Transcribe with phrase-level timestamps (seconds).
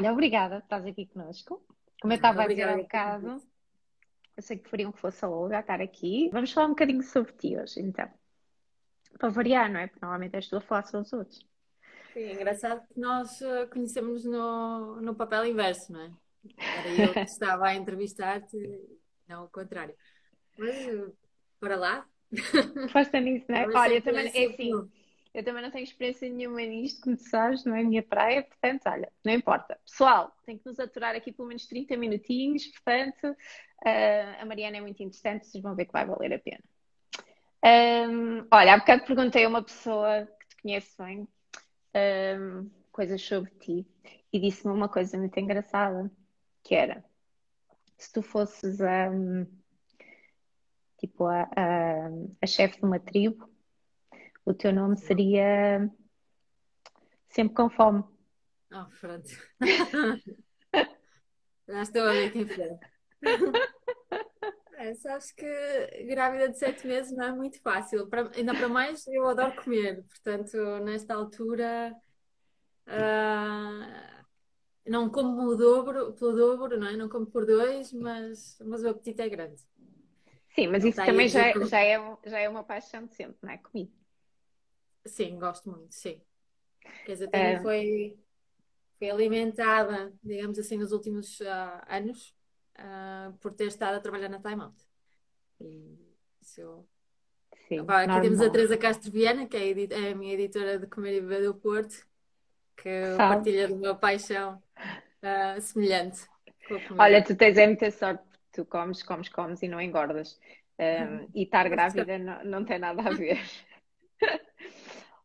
[0.00, 1.62] Olha, obrigada por estás aqui conosco.
[2.00, 3.42] Como eu estava a dizer há um bocado,
[4.34, 6.30] eu sei que preferiam que fosse a Olga estar aqui.
[6.32, 8.08] Vamos falar um bocadinho sobre ti hoje, então.
[9.18, 9.88] Para variar, não é?
[9.88, 11.46] Porque normalmente és tu a falar sobre os outros.
[12.14, 16.10] Sim, é engraçado que nós eh, conhecemos no, no papel inverso, não é?
[16.56, 18.56] Era eu que estava a entrevistar-te,
[19.28, 19.94] não o contrário.
[20.56, 21.12] Mas, eh,
[21.60, 22.06] para lá.
[22.90, 23.66] Foste nisso, não é?
[23.66, 24.90] Olha, também, é assim,
[25.32, 28.42] eu também não tenho experiência nenhuma nisto, como tu sabes, não é a minha praia,
[28.42, 29.78] portanto, olha, não importa.
[29.86, 34.80] Pessoal, tem que nos aturar aqui pelo menos 30 minutinhos, portanto, uh, a Mariana é
[34.80, 36.62] muito interessante, vocês vão ver que vai valer a pena.
[37.62, 41.28] Um, olha, há bocado perguntei a uma pessoa que te conhece bem
[41.94, 43.86] um, coisas sobre ti
[44.32, 46.10] e disse-me uma coisa muito engraçada,
[46.64, 47.04] que era,
[47.96, 49.46] se tu fosses um,
[50.98, 52.08] tipo a, a,
[52.42, 53.48] a chefe de uma tribo,
[54.44, 55.90] o teu nome seria
[57.28, 58.04] sempre com fome.
[58.72, 59.28] Oh, pronto.
[61.68, 62.78] Já estou a ver quem foi.
[64.74, 68.08] É, sabes que grávida de sete meses não é muito fácil.
[68.08, 70.02] Para, ainda para mais, eu adoro comer.
[70.04, 71.94] Portanto, nesta altura,
[72.86, 74.24] uh,
[74.86, 76.96] não como o dobro, pelo dobro, não é?
[76.96, 79.60] Não como por dois, mas, mas o apetite é grande.
[80.54, 83.50] Sim, mas isso também já, é, já, é, já é uma paixão de sempre, não
[83.50, 83.58] é?
[83.58, 83.99] Comida.
[85.06, 86.20] Sim, gosto muito, sim.
[87.04, 87.60] Quer dizer, também é...
[87.60, 88.18] foi,
[88.98, 92.34] foi alimentada, digamos assim, nos últimos uh, anos
[92.78, 94.82] uh, por ter estado a trabalhar na Time Out.
[95.60, 95.98] E
[96.40, 96.84] isso.
[97.68, 100.78] Sim, Opa, aqui temos a Teresa Castro Viana, que é a, é a, minha editora
[100.78, 102.04] de Comer e Beber do Porto,
[102.76, 106.26] que partilha de uma paixão uh, semelhante.
[106.98, 110.38] Olha, tu tens é muita sorte, tu comes, comes, comes e não engordas.
[110.78, 113.38] Um, e estar grávida não, não tem nada a ver.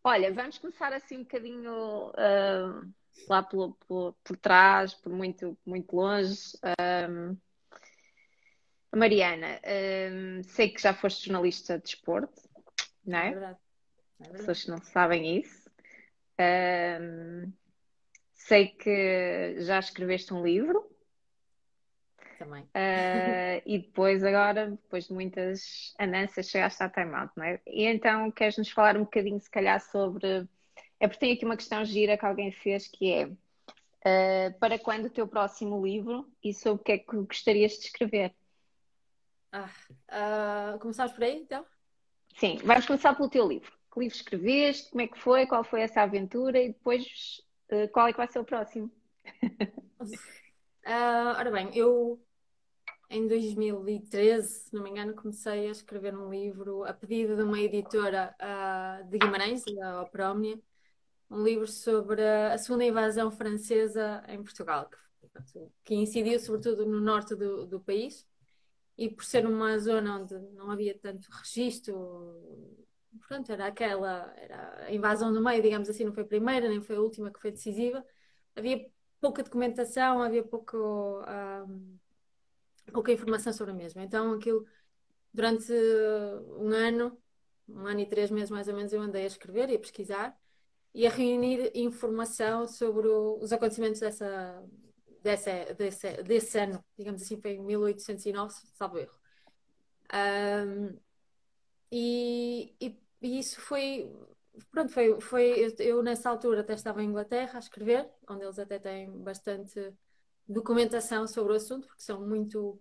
[0.08, 2.94] Olha, vamos começar assim um bocadinho uh,
[3.28, 6.40] lá por, por, por, trás, por muito, muito longe.
[7.10, 7.36] Um,
[8.96, 12.40] Mariana, um, sei que já foste jornalista de esporte,
[13.04, 13.30] não é?
[13.30, 13.58] É verdade.
[14.20, 14.38] É verdade.
[14.38, 15.72] Pessoas que não sabem isso.
[16.40, 17.52] Um,
[18.36, 20.88] sei que já escreveste um livro.
[22.38, 22.64] Também.
[22.64, 27.60] Uh, e depois, agora, depois de muitas andanças, chegaste à Time Out, não é?
[27.66, 30.48] E então, queres-nos falar um bocadinho, se calhar, sobre.
[31.00, 33.28] É porque tem aqui uma questão gira que alguém fez que é.
[33.28, 37.86] Uh, para quando o teu próximo livro e sobre o que é que gostarias de
[37.86, 38.36] escrever?
[39.52, 41.66] Ah, uh, começamos por aí, então?
[42.38, 43.72] Sim, vamos começar pelo teu livro.
[43.92, 44.92] Que livro escreveste?
[44.92, 45.48] Como é que foi?
[45.48, 46.62] Qual foi essa aventura?
[46.62, 47.42] E depois,
[47.72, 48.92] uh, qual é que vai ser o próximo?
[51.38, 52.22] ora bem, eu
[53.10, 57.60] em 2013, se não me engano, comecei a escrever um livro a pedido de uma
[57.60, 60.60] editora uh, de Guimarães, da Opera Omnia,
[61.30, 67.36] um livro sobre a segunda invasão francesa em Portugal, que, que incidiu sobretudo no norte
[67.36, 68.28] do, do, país,
[68.98, 71.96] e por ser uma zona onde não havia tanto registro,
[73.20, 76.82] portanto, era aquela, era a invasão no meio, digamos assim, não foi a primeira, nem
[76.82, 78.04] foi a última que foi decisiva,
[78.56, 78.86] havia
[79.26, 80.78] pouca documentação, havia pouco...
[82.94, 84.04] Pouca informação sobre a mesma.
[84.04, 84.64] Então, aquilo,
[85.34, 85.74] durante
[86.60, 87.18] um ano,
[87.68, 90.38] um ano e três meses mais ou menos, eu andei a escrever e a pesquisar
[90.94, 94.64] e a reunir informação sobre o, os acontecimentos dessa,
[95.22, 99.20] dessa, desse, desse ano, digamos assim, foi em 1809, salvo erro.
[100.14, 100.98] Um,
[101.92, 104.10] e, e, e, isso foi,
[104.72, 108.80] pronto, foi, foi eu, nessa altura até estava em Inglaterra a escrever, onde eles até
[108.80, 109.94] têm bastante
[110.48, 112.80] documentação sobre o assunto, porque são muito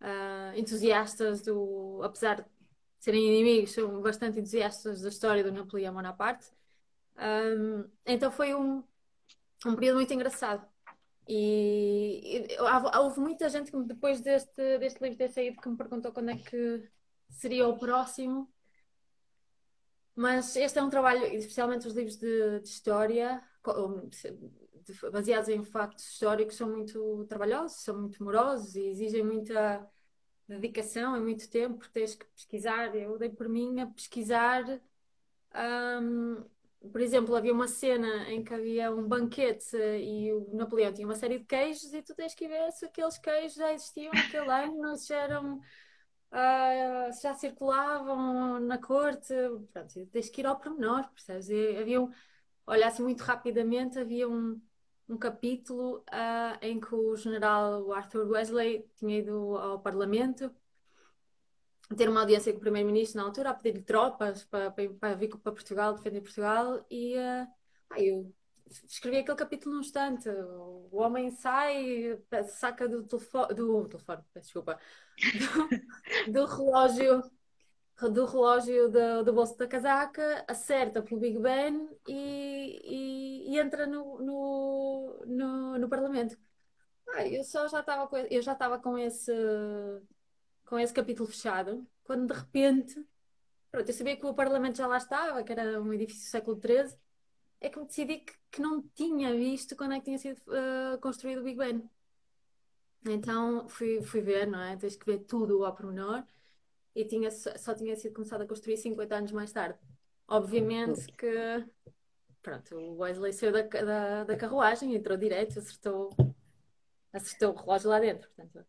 [0.00, 2.00] uh, entusiastas do.
[2.02, 2.48] Apesar de
[2.98, 6.46] serem inimigos, são bastante entusiastas da história do Napoleão Bonaparte.
[7.16, 8.82] Um, então foi um,
[9.66, 10.66] um período muito engraçado.
[11.26, 12.60] E, e
[12.98, 16.36] houve muita gente que depois deste, deste livro ter saído que me perguntou quando é
[16.36, 16.88] que
[17.30, 18.52] seria o próximo.
[20.14, 23.42] Mas este é um trabalho, especialmente os livros de, de história,
[25.10, 29.88] baseados em factos históricos são muito trabalhosos, são muito morosos e exigem muita
[30.48, 32.94] dedicação e muito tempo, porque tens que pesquisar.
[32.94, 34.64] Eu dei por mim a pesquisar.
[35.54, 36.44] Um,
[36.92, 41.14] por exemplo, havia uma cena em que havia um banquete e o Napoleão tinha uma
[41.14, 44.96] série de queijos e tu tens que ver se aqueles queijos já existiam naquele ano,
[44.96, 45.60] se eram.
[46.34, 49.32] Uh, já circulavam na corte,
[49.72, 51.48] Pronto, tens que ir ao pormenor, percebes?
[51.48, 52.10] E havia um,
[52.66, 54.60] olha assim muito rapidamente, havia um,
[55.08, 60.52] um capítulo uh, em que o general Arthur Wesley tinha ido ao Parlamento
[61.96, 65.28] ter uma audiência com o primeiro-ministro na altura, a pedir-lhe tropas para, para, para, vir
[65.28, 67.46] para Portugal, defender Portugal, e uh,
[67.96, 68.34] eu
[68.68, 70.28] escrevi aquele capítulo num instante.
[70.28, 72.18] O homem sai,
[72.48, 74.78] saca do telefone, do telefone, desculpa,
[76.26, 77.22] do, do relógio
[78.10, 83.86] do relógio do, do, bolso da casaca, acerta pelo Big Ben e, e, e entra
[83.86, 86.36] no, no, no, no Parlamento.
[87.10, 89.32] Ah, eu só já estava com, eu já estava com esse
[90.66, 93.06] com esse capítulo fechado, quando de repente,
[93.70, 96.60] pronto, eu sabia que o Parlamento já lá estava, que era um edifício do século
[96.60, 96.98] XIII,
[97.60, 100.98] é que me decidi que, que não tinha visto quando é que tinha sido uh,
[101.00, 101.88] construído o Big Ben.
[103.06, 104.76] Então fui, fui ver, não é?
[104.76, 106.24] Tens que ver tudo ao pormenor
[106.94, 109.78] e tinha, só tinha sido começado a construir 50 anos mais tarde.
[110.26, 111.66] Obviamente que
[112.44, 116.10] pronto, o Wesley saiu da, da, da carruagem, entrou direto, acertou,
[117.12, 118.28] acertou o relógio lá dentro.
[118.36, 118.66] Portanto.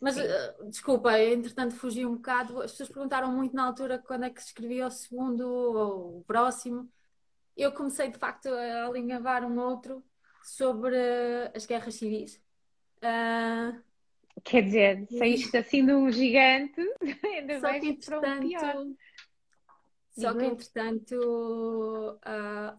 [0.00, 2.60] Mas uh, desculpa, entretanto fugi um bocado.
[2.60, 6.24] As pessoas perguntaram muito na altura quando é que se escrevia o segundo ou o
[6.24, 6.90] próximo.
[7.56, 10.02] Eu comecei de facto a alinhavar um outro
[10.42, 10.96] sobre
[11.54, 12.40] as guerras civis.
[12.98, 13.80] Uh,
[14.44, 16.80] Quer dizer, saíste assim de um gigante,
[17.24, 18.96] ainda só que entretanto,
[20.10, 22.78] Só que entretanto, uh,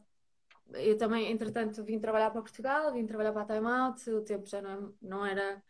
[0.74, 4.48] eu também, entretanto, vim trabalhar para Portugal, vim trabalhar para a Time Out, o tempo
[4.48, 5.62] já não, não era,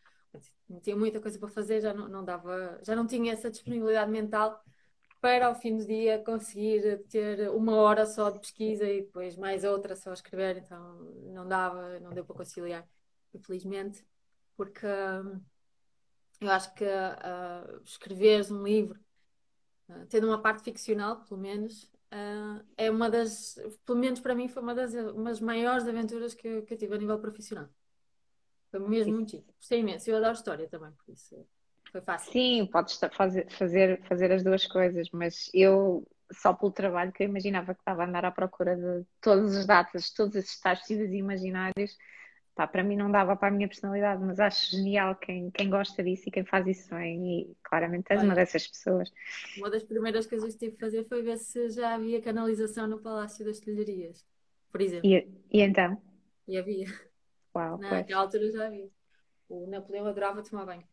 [0.69, 4.09] não tinha muita coisa para fazer, já não, não dava, já não tinha essa disponibilidade
[4.09, 4.63] mental
[5.23, 9.63] para ao fim do dia conseguir ter uma hora só de pesquisa e depois mais
[9.63, 10.99] outra só a escrever, então
[11.33, 12.85] não dava, não deu para conciliar,
[13.33, 14.05] infelizmente,
[14.57, 14.85] porque
[16.41, 18.99] eu acho que uh, escreveres um livro,
[19.87, 24.49] uh, tendo uma parte ficcional, pelo menos, uh, é uma das, pelo menos para mim,
[24.49, 27.69] foi uma das, uma das maiores aventuras que que eu tive a nível profissional.
[28.71, 29.53] Foi mesmo muito chique.
[29.55, 30.09] Gostei imenso.
[30.09, 31.47] Eu adoro história também, por isso
[31.93, 32.33] foi fácil.
[32.33, 37.29] Sim, podes fazer, fazer, fazer as duas coisas, mas eu, só pelo trabalho, que eu
[37.29, 41.11] imaginava que estava a andar à procura de todas as datas, todos esses tais possíveis
[41.11, 41.95] e imaginários,
[42.55, 46.03] Pá, para mim não dava para a minha personalidade, mas acho genial quem, quem gosta
[46.03, 49.11] disso e quem faz isso bem, e claramente és Olha, uma dessas pessoas.
[49.57, 52.99] Uma das primeiras coisas que tive que fazer foi ver se já havia canalização no
[52.99, 54.23] Palácio das Telharias,
[54.71, 55.09] por exemplo.
[55.09, 55.99] E, e então?
[56.47, 56.85] E havia.
[57.55, 58.89] Uau, Naquela altura já havia.
[59.49, 60.87] O Napoleão adorava tomar banho.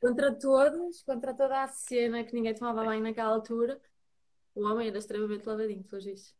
[0.00, 3.80] Contra todos, contra toda a cena que ninguém tomava banho naquela altura,
[4.54, 6.38] o homem era extremamente lavadinho, pelos vistos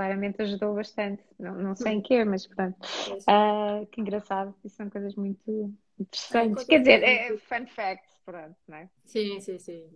[0.00, 1.22] claramente ajudou bastante.
[1.38, 2.78] Não, não sei em quê, mas pronto.
[3.28, 4.54] Uh, que engraçado.
[4.64, 6.64] Isso são coisas muito interessantes.
[6.64, 8.88] Quer dizer, é fun facts, pronto, não é?
[9.04, 9.90] Sim, sim, sim.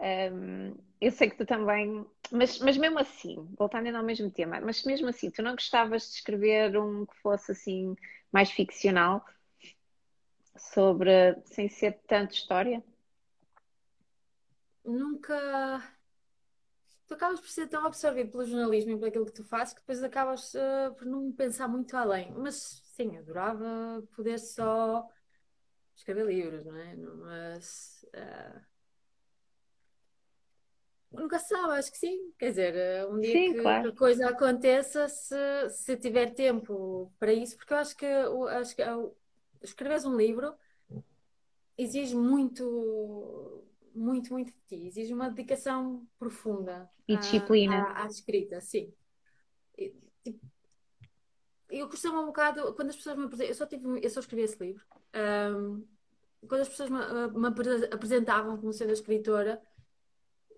[0.00, 4.60] Um, eu sei que tu também, mas, mas mesmo assim, voltando ainda ao mesmo tema,
[4.60, 7.96] mas mesmo assim, tu não gostavas de escrever um que fosse assim
[8.32, 9.24] mais ficcional
[10.58, 12.82] sobre, sem ser tanto história?
[14.84, 15.82] Nunca,
[17.06, 19.80] tu acabas por ser tão absorvido pelo jornalismo e por aquilo que tu fazes que
[19.80, 22.32] depois acabas uh, por não pensar muito além.
[22.32, 25.06] Mas sim, adorava poder só
[25.94, 26.96] escrever livros, não é?
[26.96, 28.60] Mas uh,
[31.10, 32.32] nunca se sabe, acho que sim.
[32.38, 33.94] Quer dizer, eh, um dia sim, que, claro.
[33.94, 38.82] coisa aconteça, se, se tiver tempo para isso, porque eu acho que, acho que
[39.62, 40.54] escreves um livro
[41.76, 43.64] exige muito
[43.94, 44.86] muito, muito de ti.
[44.86, 46.88] Exige uma dedicação profunda.
[47.06, 47.76] E disciplina.
[47.76, 48.92] À, à, à escrita, sim.
[49.76, 50.46] E, tipo,
[51.68, 54.42] eu costumo um bocado, quando as pessoas me apresentam, eu só, tive, eu só escrevi
[54.42, 54.84] esse livro,
[55.54, 55.86] um,
[56.48, 57.48] quando as pessoas me, me,
[57.92, 59.60] apresentavam como sendo a escritora,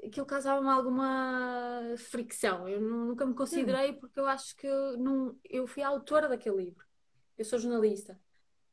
[0.04, 2.68] aquilo causava-me alguma fricção.
[2.68, 6.86] Eu nunca me considerei porque eu acho que não, eu fui a autora daquele livro.
[7.36, 8.18] Eu sou jornalista.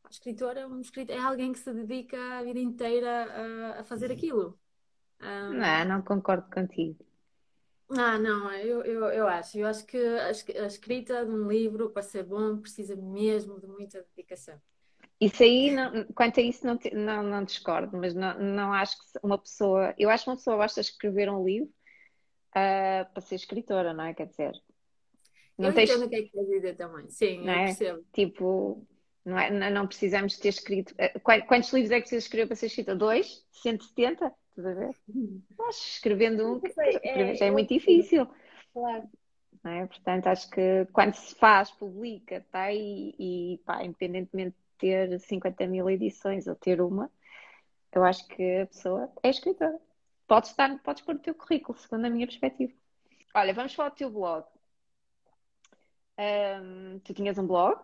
[0.08, 3.84] A escritora é, um escritor, é alguém que se dedica a vida inteira a, a
[3.84, 4.58] fazer aquilo.
[5.22, 5.54] Um...
[5.54, 7.06] Não, não concordo contigo.
[7.90, 9.58] Ah, não, eu, eu, eu acho.
[9.58, 13.68] Eu acho que a, a escrita de um livro, para ser bom, precisa mesmo de
[13.68, 14.58] muita dedicação.
[15.20, 19.20] Isso aí, não, quanto a isso, não, não, não discordo, mas não, não acho que
[19.22, 19.94] uma pessoa.
[19.98, 21.70] Eu acho que uma pessoa basta escrever um livro
[22.52, 24.14] uh, para ser escritora, não é?
[24.14, 24.54] Quer dizer.
[25.58, 25.90] Não eu tens...
[25.90, 27.10] entendo o que é que quer dizer também.
[27.10, 27.66] Sim, não eu é?
[27.66, 28.06] percebo.
[28.14, 28.88] Tipo,
[29.28, 29.70] não, é?
[29.70, 30.94] não precisamos ter escrito.
[30.98, 32.96] Eh, quantos livros é que precisa escrever para ser escrita?
[32.96, 33.46] Dois?
[33.52, 34.34] 170?
[34.50, 34.96] Estás a ver?
[35.58, 38.26] Mas escrevendo um, sei, é, já é muito difícil.
[38.74, 39.04] Claro.
[39.62, 39.86] Não é?
[39.86, 42.72] Portanto, acho que quando se faz, publica, tá?
[42.72, 47.12] E, e pá, independentemente de ter 50 mil edições ou ter uma,
[47.92, 49.78] eu acho que a pessoa é escritora.
[50.26, 52.72] Podes, estar, podes pôr o teu currículo, segundo a minha perspectiva.
[53.36, 54.46] Olha, vamos falar do teu blog.
[57.04, 57.82] Tu tinhas um blog?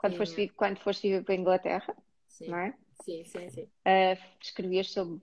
[0.00, 2.48] Quando, foste, quando foste viver para a Inglaterra, sim.
[2.48, 2.74] não é?
[3.04, 3.64] Sim, sim, sim.
[3.64, 5.20] Uh, escrevias sobre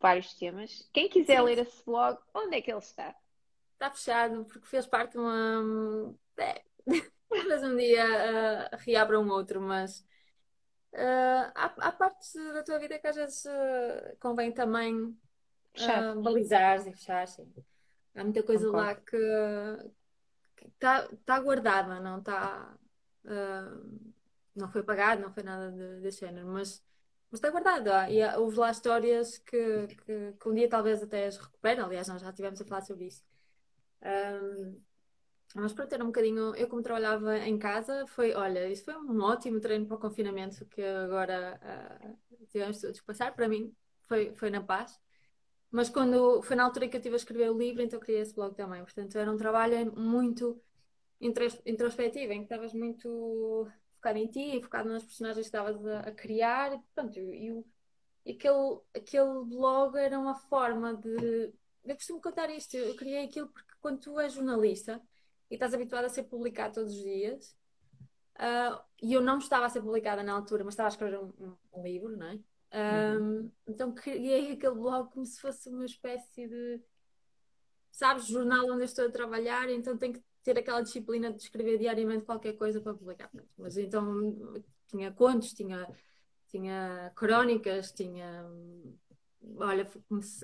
[0.00, 0.88] vários temas.
[0.90, 1.44] Quem quiser sim.
[1.44, 3.14] ler esse blog, onde é que ele está?
[3.74, 6.14] Está fechado, porque fez parte de uma.
[6.38, 6.62] É.
[7.28, 10.00] talvez um dia uh, reabra um outro, mas
[10.94, 16.78] uh, há, há partes da tua vida que às vezes uh, convém também uh, balizar
[16.88, 17.52] e fechar, sim.
[18.14, 18.86] Há muita coisa Concordo.
[18.86, 19.92] lá que
[20.68, 22.74] está tá guardada, não está.
[23.26, 24.12] Uh,
[24.56, 26.82] não foi pagado, não foi nada de, desse género, mas,
[27.30, 27.88] mas está guardado.
[27.88, 31.84] Ah, e houve lá histórias que, que, que, um dia talvez até as recuperem.
[31.84, 33.22] Aliás, nós já estivemos a falar sobre isso.
[34.02, 34.80] Um,
[35.54, 39.20] mas para ter um bocadinho, eu como trabalhava em casa, foi, olha, isso foi um
[39.22, 43.34] ótimo treino para o confinamento que agora uh, tivemos que passar.
[43.34, 44.98] Para mim, foi, foi na paz.
[45.70, 48.34] Mas quando foi na altura que eu estive a escrever o livro, então criei esse
[48.34, 48.82] blog também.
[48.82, 50.60] Portanto, era um trabalho muito
[51.20, 56.12] introspectivo, em que estavas muito focado em ti, focado nas personagens que estavas a, a,
[56.12, 56.74] criar.
[56.74, 57.64] E, pronto, e,
[58.24, 61.52] e aquele, aquele blog era uma forma de.
[61.84, 65.00] Eu costumo contar isto, eu criei aquilo porque quando tu és jornalista
[65.50, 67.56] e estás habituado a ser publicado todos os dias,
[68.36, 71.32] uh, e eu não estava a ser publicada na altura, mas estava a escrever um,
[71.38, 72.38] um, um livro, não é?
[72.76, 73.50] Uhum.
[73.66, 76.82] então criei aquele blog como se fosse uma espécie de,
[77.90, 81.76] sabes, jornal onde eu estou a trabalhar, então tenho que ter aquela disciplina de escrever
[81.76, 83.28] diariamente qualquer coisa para publicar.
[83.58, 84.54] Mas então
[84.86, 85.88] tinha contos, tinha,
[86.46, 88.46] tinha crónicas, tinha.
[89.56, 89.84] Olha,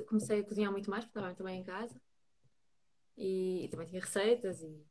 [0.06, 1.94] comecei a cozinhar muito mais, porque estava também em casa.
[3.16, 4.84] E, e também tinha receitas e.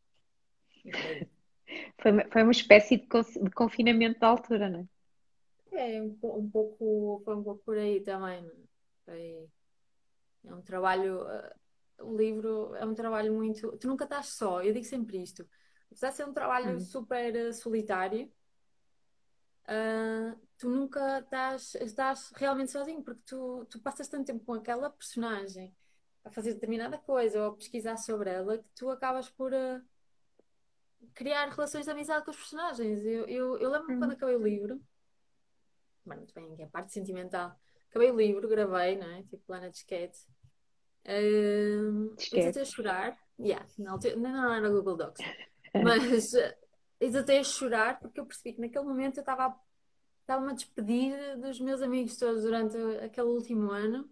[1.99, 5.97] foi, foi uma espécie de, de confinamento da altura, não é?
[5.97, 8.49] É, um, um pouco, foi um pouco por aí também.
[9.03, 9.45] Foi,
[10.45, 11.60] é um trabalho, uh,
[12.03, 13.77] o livro é um trabalho muito.
[13.77, 15.47] Tu nunca estás só, eu digo sempre isto.
[15.87, 16.79] Apesar de ser um trabalho hum.
[16.79, 18.31] super uh, solitário,
[19.63, 24.89] uh, tu nunca estás, estás realmente sozinho, porque tu, tu passas tanto tempo com aquela
[24.89, 25.75] personagem
[26.23, 29.81] a fazer determinada coisa ou a pesquisar sobre ela que tu acabas por uh,
[31.13, 33.03] criar relações de amizade com os personagens.
[33.03, 34.15] Eu, eu, eu lembro-me quando hum.
[34.15, 34.81] acabei o livro
[36.05, 37.55] muito bem, que é a parte sentimental.
[37.89, 39.23] Acabei o livro, gravei, não é?
[39.23, 40.19] Tipo lá na disquete.
[41.05, 42.15] Uh,
[42.61, 43.17] a chorar.
[43.39, 45.19] Yeah, não, não era Google Docs.
[45.83, 46.53] Mas uh,
[46.99, 49.55] hesitei a chorar porque eu percebi que naquele momento eu estava
[50.21, 54.09] estava-me a despedir dos meus amigos todos durante aquele último ano.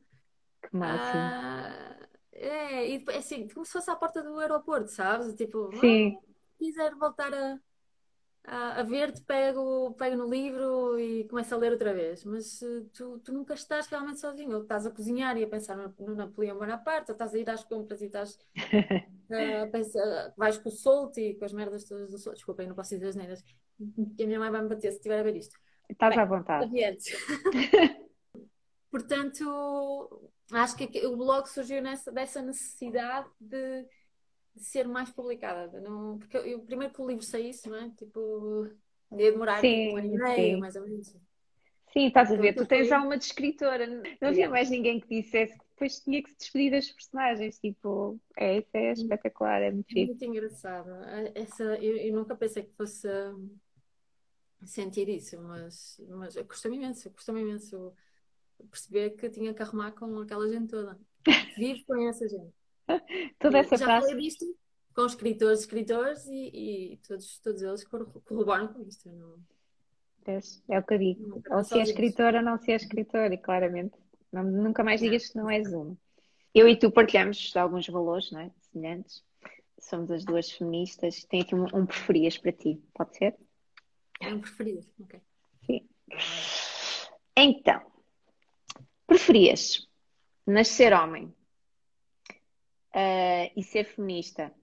[0.61, 1.21] Que máximo.
[1.21, 5.33] Uh, é, e assim, como se fosse à porta do aeroporto, sabes?
[5.35, 6.17] Tipo, Sim.
[6.17, 6.23] Oh,
[6.57, 7.59] quiser voltar a,
[8.49, 12.25] a, ver-te, pego, pego no livro e começo a ler outra vez.
[12.25, 12.59] Mas
[12.93, 14.55] tu, tu nunca estás realmente sozinho.
[14.55, 17.49] Ou estás a cozinhar e a pensar no, no Napoleão Bonaparte, ou estás a ir
[17.49, 18.39] às compras e estás
[19.63, 22.37] a pensar, vais com o solto e com as merdas todas do solto.
[22.37, 23.43] Desculpem, não posso dizer as neiras.
[24.17, 25.55] Que a minha mãe vai me bater se estiver a ver isto.
[25.87, 26.71] Estás à vontade.
[28.91, 33.85] Portanto, acho que o blog surgiu nessa, dessa necessidade de
[34.55, 35.79] de ser mais publicada.
[35.79, 37.89] Não, porque eu, primeiro que o livro saísse, não é?
[37.91, 38.69] Tipo,
[39.11, 41.15] ia demorar sim, tipo, um ano e meio, mais ou menos.
[41.91, 45.21] Sim, estás a ver, tu tens já uma de escritora, não havia mais ninguém que
[45.21, 49.71] dissesse que depois tinha que se despedir das personagens, tipo, é, isso é espetacular, é
[49.71, 50.89] muito Muito engraçado.
[51.33, 53.07] Essa, eu, eu, nunca pensei que fosse
[54.65, 57.91] sentir isso, mas, mas custa-me imenso, custa-me imenso
[58.69, 60.99] perceber que tinha que arrumar com aquela gente toda.
[61.57, 62.58] Vivo com essa gente.
[63.39, 64.07] Toda essa já frase.
[64.07, 64.45] falei disto
[64.93, 69.09] com escritores, escritores e, e, todos, todos eles corroboram com isto.
[69.09, 69.37] Não...
[70.67, 71.43] É o que eu digo.
[71.49, 73.97] Ou se é escritora ou não se é escritora, e claramente.
[74.31, 75.97] Não, nunca mais digas que não és uma.
[76.53, 78.51] Eu e tu partilhamos alguns valores não é?
[78.71, 79.23] semelhantes.
[79.79, 81.23] Somos as duas feministas.
[81.23, 83.35] Tenho aqui um, um preferias para ti, pode ser?
[84.21, 85.19] É um preferido, ok.
[85.65, 85.89] Sim.
[87.35, 87.81] Então,
[89.07, 89.87] preferias
[90.45, 91.33] nascer homem
[92.95, 94.53] uh, e ser feminista,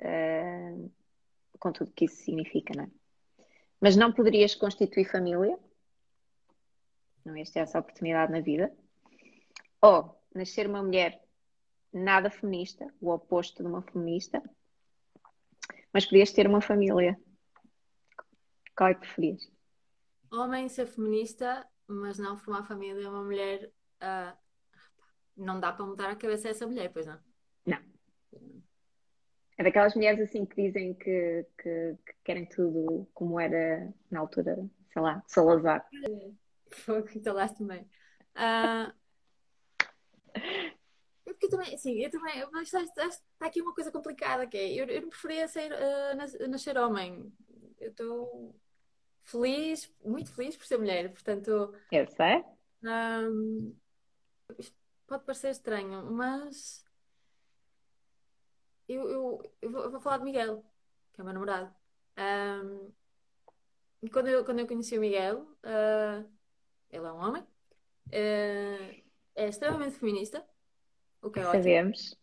[0.00, 0.92] uh,
[1.58, 2.90] com tudo que isso significa, não é?
[3.80, 5.58] Mas não poderias constituir família,
[7.24, 8.74] não ias ter essa oportunidade na vida,
[9.80, 11.22] ou nascer uma mulher
[11.92, 14.42] nada feminista, o oposto de uma feminista,
[15.92, 17.18] mas podias ter uma família.
[18.76, 19.48] Qual é que preferias?
[20.32, 23.70] Homem ser feminista, mas não formar família, uma mulher
[24.02, 24.36] uh,
[25.36, 27.18] não dá para mudar a cabeça dessa mulher, pois não?
[27.66, 27.78] Não.
[29.56, 34.68] É daquelas mulheres assim que dizem que, que, que querem tudo como era na altura,
[34.92, 35.88] sei lá, Salazar.
[36.70, 37.82] Foi o que talaste também.
[38.36, 38.92] Uh...
[41.24, 44.56] Porque eu também, assim, eu também, mas está, está, está, aqui uma coisa complicada que
[44.56, 47.32] é, eu, eu não preferia ser, uh, nascer homem.
[47.80, 48.54] Eu estou
[49.22, 51.74] feliz, muito feliz por ser mulher, portanto.
[51.90, 52.44] Eu sei.
[52.82, 53.74] Um,
[55.06, 56.84] pode parecer estranho, mas
[58.88, 60.64] eu, eu, eu, vou, eu vou falar de Miguel,
[61.12, 61.74] que é o meu namorado.
[62.18, 62.92] Um,
[64.10, 66.28] quando, eu, quando eu conheci o Miguel, uh,
[66.90, 69.02] ele é um homem, uh,
[69.34, 70.44] é extremamente feminista,
[71.22, 71.62] o que é ótimo.
[71.62, 72.18] Sabemos.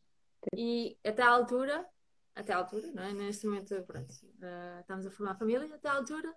[0.55, 1.87] E até à altura,
[2.35, 3.13] até à altura, não é?
[3.13, 6.33] Neste momento, pronto, uh, estamos a formar família, até à altura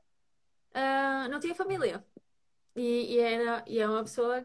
[1.31, 2.05] não tinha família.
[2.75, 4.45] E, e, era, e é uma pessoa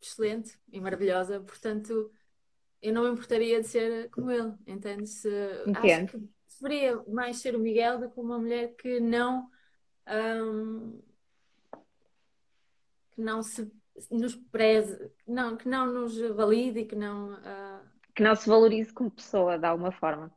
[0.00, 2.10] excelente e maravilhosa, portanto,
[2.82, 5.28] eu não me importaria de ser como ele, entende-se?
[5.74, 6.28] Acho que
[6.60, 9.50] deveria mais ser o Miguel do que uma mulher que não.
[10.08, 11.00] Um,
[13.12, 13.70] que não se
[14.10, 17.34] nos preze, não, que não nos valide e que não.
[17.34, 17.90] Uh...
[18.14, 20.34] Que não se valorize como pessoa, de alguma forma.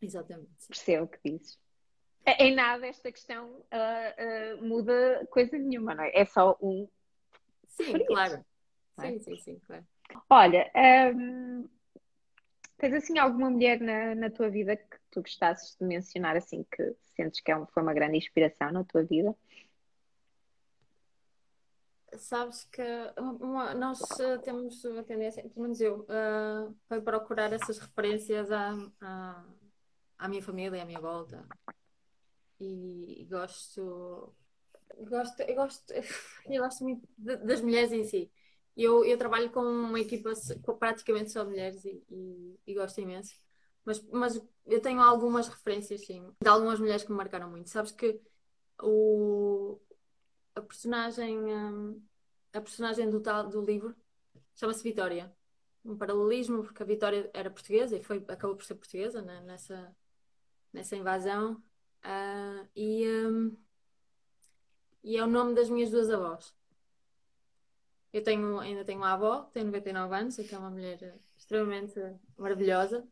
[0.00, 0.66] Exatamente.
[0.68, 1.58] Percebo o que dizes.
[2.38, 6.10] Em nada esta questão uh, uh, muda coisa nenhuma, não é?
[6.12, 6.88] É só um.
[7.68, 8.44] Sim, claro.
[8.98, 9.10] É?
[9.12, 9.86] Sim, sim, sim, claro.
[10.30, 10.70] Olha,
[11.14, 11.68] um,
[12.78, 16.94] tens assim alguma mulher na, na tua vida que tu gostasses de mencionar, assim, que
[17.14, 19.34] sentes que é um, foi uma grande inspiração na tua vida?
[22.18, 22.82] Sabes que
[23.18, 28.72] uma, nós eh, temos a tendência, pelo menos eu, uh, para procurar essas referências à,
[29.00, 29.44] à,
[30.18, 31.44] à minha família, à minha volta.
[32.58, 34.34] E, e gosto,
[35.00, 35.92] gosto, eu gosto,
[36.46, 38.30] eu gosto muito de, das mulheres em si.
[38.76, 43.34] Eu, eu trabalho com uma equipa com praticamente só mulheres e, e, e, gosto imenso.
[43.84, 47.70] Mas, mas eu tenho algumas referências, sim, de algumas mulheres que me marcaram muito.
[47.70, 48.20] Sabes que
[48.82, 49.80] o,
[50.54, 52.02] a personagem, hum,
[52.52, 53.94] a personagem do, do livro
[54.54, 55.34] chama-se Vitória.
[55.84, 59.96] Um paralelismo, porque a Vitória era portuguesa e foi, acabou por ser portuguesa né, nessa,
[60.72, 61.62] nessa invasão.
[62.04, 63.56] Uh, e, um,
[65.02, 66.54] e é o nome das minhas duas avós.
[68.16, 72.00] Eu tenho, ainda tenho uma avó, tem 99 anos, que é uma mulher extremamente
[72.38, 73.06] maravilhosa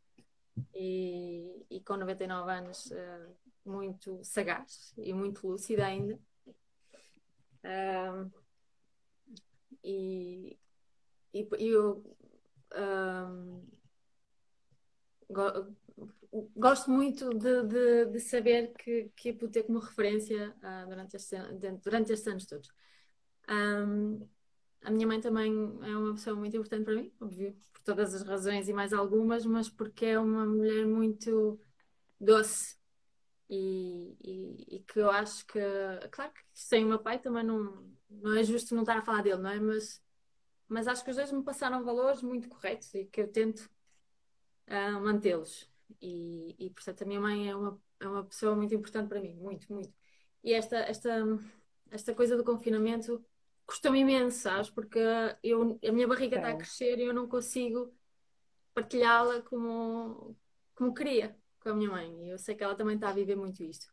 [0.75, 6.18] e, e com 99 anos uh, muito sagaz e muito lúcida ainda.
[9.82, 10.58] E,
[11.34, 12.02] e, eu
[12.74, 13.62] um,
[15.28, 15.76] go,
[16.57, 21.37] gosto muito de, de, de, saber que, que ia ter como referência uh, durante, este,
[21.83, 22.72] durante estes anos todos.
[23.50, 24.26] Um,
[24.85, 25.51] a minha mãe também
[25.83, 29.47] é uma pessoa muito importante para mim, óbvio, por todas as razões e mais algumas,
[29.47, 31.59] mas porque é uma mulher muito
[32.20, 32.77] doce
[33.49, 35.61] e, e, e, que eu acho que,
[36.11, 39.23] claro que sem o meu pai também não, não é justo não estar a falar
[39.23, 39.61] dele, não é?
[39.61, 40.03] Mas,
[40.68, 43.70] mas acho que os dois me passaram valores muito corretos e que eu tento
[44.68, 45.70] uh, mantê-los.
[46.01, 49.35] E, e, portanto, a minha mãe é uma, é uma pessoa muito importante para mim,
[49.37, 49.92] muito, muito.
[50.42, 51.11] E esta, esta,
[51.90, 53.25] esta coisa do confinamento
[53.66, 54.70] custou-me imenso, sabes?
[54.70, 54.98] Porque
[55.42, 57.94] eu, a minha barriga está a crescer e eu não consigo
[58.74, 60.37] partilhá-la como,
[60.74, 62.27] como queria com a minha mãe.
[62.27, 63.87] E eu sei que ela também está a viver muito isto.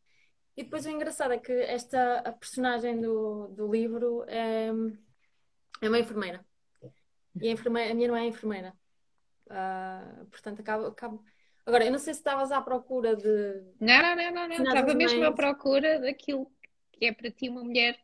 [0.55, 4.67] E depois o engraçado é que esta a personagem do, do livro é,
[5.81, 6.45] é uma enfermeira.
[7.39, 8.73] E a, enfermeira, a minha não é enfermeira.
[9.47, 11.23] Uh, portanto, acabo, acabo.
[11.65, 13.63] Agora, eu não sei se estavas à procura de.
[13.79, 14.65] Não, não, não, não, não.
[14.65, 16.51] Estava mesmo à procura daquilo
[16.91, 17.97] que é para ti uma mulher.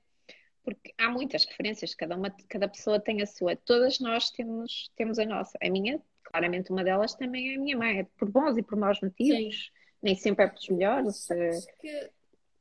[0.68, 3.56] Porque há muitas referências, cada, uma, cada pessoa tem a sua.
[3.56, 5.58] Todas nós temos, temos a nossa.
[5.64, 8.78] A minha claramente uma delas também é a minha mãe, é por bons e por
[8.78, 9.72] maus motivos, Sim.
[10.04, 11.32] nem sempre é pelos melhores.
[11.32, 12.12] Acho que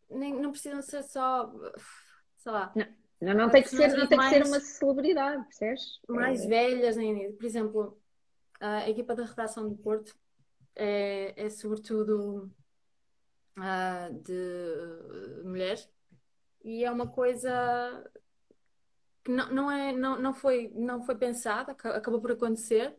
[0.08, 1.52] nem, não precisam ser só,
[2.36, 2.72] sei lá.
[2.76, 2.86] Não.
[3.18, 6.00] Não, não tem, que ser, não tem que ser uma celebridade, percebes?
[6.06, 6.48] Mais é.
[6.48, 7.98] velhas, nem, por exemplo,
[8.60, 10.14] a equipa da redação do Porto
[10.76, 12.52] é, é sobretudo
[13.56, 15.88] uh, de mulheres
[16.66, 18.10] e é uma coisa
[19.24, 22.96] que não, não, é, não, não, foi, não foi pensada, acabou por acontecer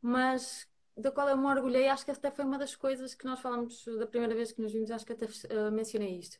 [0.00, 3.40] mas da qual eu me orgulhei, acho que até foi uma das coisas que nós
[3.40, 6.38] falamos da primeira vez que nos vimos, acho que até uh, mencionei isto.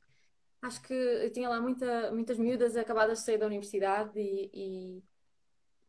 [0.61, 5.05] Acho que eu tinha lá muita, muitas miúdas acabadas de sair da universidade e, e,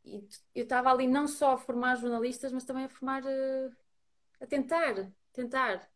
[0.06, 3.76] e eu estava ali não só a formar jornalistas, mas também a formar, uh,
[4.39, 5.89] a tentar, tentar,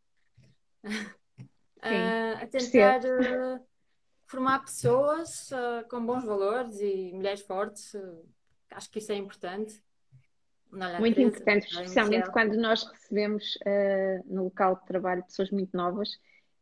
[0.83, 3.01] uh, a tentar
[4.25, 5.49] formar pessoas
[5.89, 7.95] com bons valores e mulheres fortes.
[8.71, 9.83] acho que isso é importante.
[10.99, 16.09] Muito importante, especialmente quando nós recebemos uh, no local de trabalho pessoas muito novas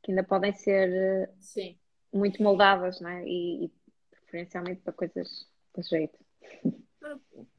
[0.03, 3.23] que ainda podem ser uh, muito moldadas, não é?
[3.25, 3.71] E, e,
[4.09, 6.17] preferencialmente para coisas de jeito.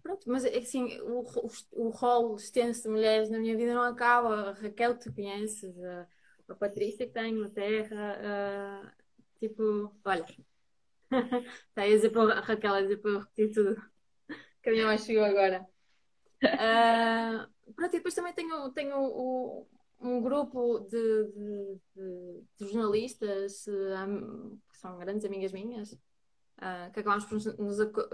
[0.02, 4.50] Pronto, mas assim, o, o, o rol extenso de mulheres na minha vida não acaba.
[4.50, 6.06] A Raquel, que tu conheces, a,
[6.48, 9.01] a Patrícia, que tem na Terra, uh,
[9.42, 10.24] tipo, olha,
[11.10, 13.82] está a dizer para a Raquel, a dizer para eu repetir tudo
[14.62, 15.66] que a minha mãe chegou agora.
[16.42, 19.66] Uh, pronto, e depois também tenho, tenho o,
[20.00, 27.00] um grupo de, de, de, de jornalistas um, que são grandes amigas minhas, uh, que
[27.00, 27.46] acabamos por nos,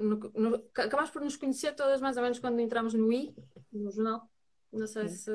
[0.00, 3.34] no, no, acabamos por nos conhecer todas mais ou menos quando entramos no I,
[3.70, 4.26] no jornal.
[4.72, 5.30] Não sei se.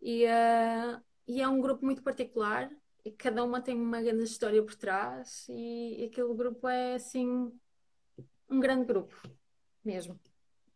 [0.00, 2.70] E, uh, e é um grupo muito particular
[3.04, 7.52] e cada uma tem uma grande história por trás e, e aquele grupo é assim
[8.48, 9.14] um grande grupo
[9.84, 10.18] mesmo.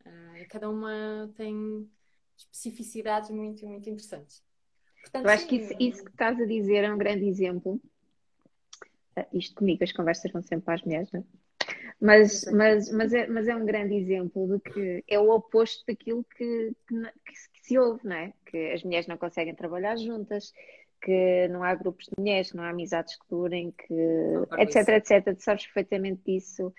[0.06, 1.88] Uh, e cada uma tem
[2.36, 4.42] especificidades muito, muito interessantes.
[5.00, 7.80] Portanto, Eu acho sim, que isso, isso, que estás a dizer é um grande exemplo.
[9.16, 11.24] Uh, isto comigo, as conversas vão sempre para as mulheres, não é?
[12.00, 16.24] Mas, mas, mas, é, mas é um grande exemplo de que é o oposto daquilo
[16.24, 18.32] que, que, que se ouve, não é?
[18.44, 20.52] Que as mulheres não conseguem trabalhar juntas,
[21.04, 23.94] que não há grupos de mulheres, que não há amizades que durem, que,
[24.58, 24.90] etc, isso.
[24.90, 25.36] etc.
[25.36, 26.72] Tu sabes perfeitamente disso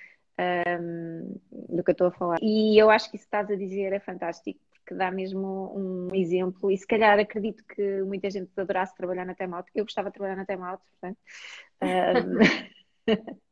[0.82, 1.40] um,
[1.76, 2.40] do que eu estou a falar.
[2.42, 6.16] E eu acho que isso que estás a dizer é fantástico, porque dá mesmo um
[6.16, 9.70] exemplo, e se calhar acredito que muita gente adorasse trabalhar na Time Out.
[9.76, 11.20] Eu gostava de trabalhar na Time Out, portanto.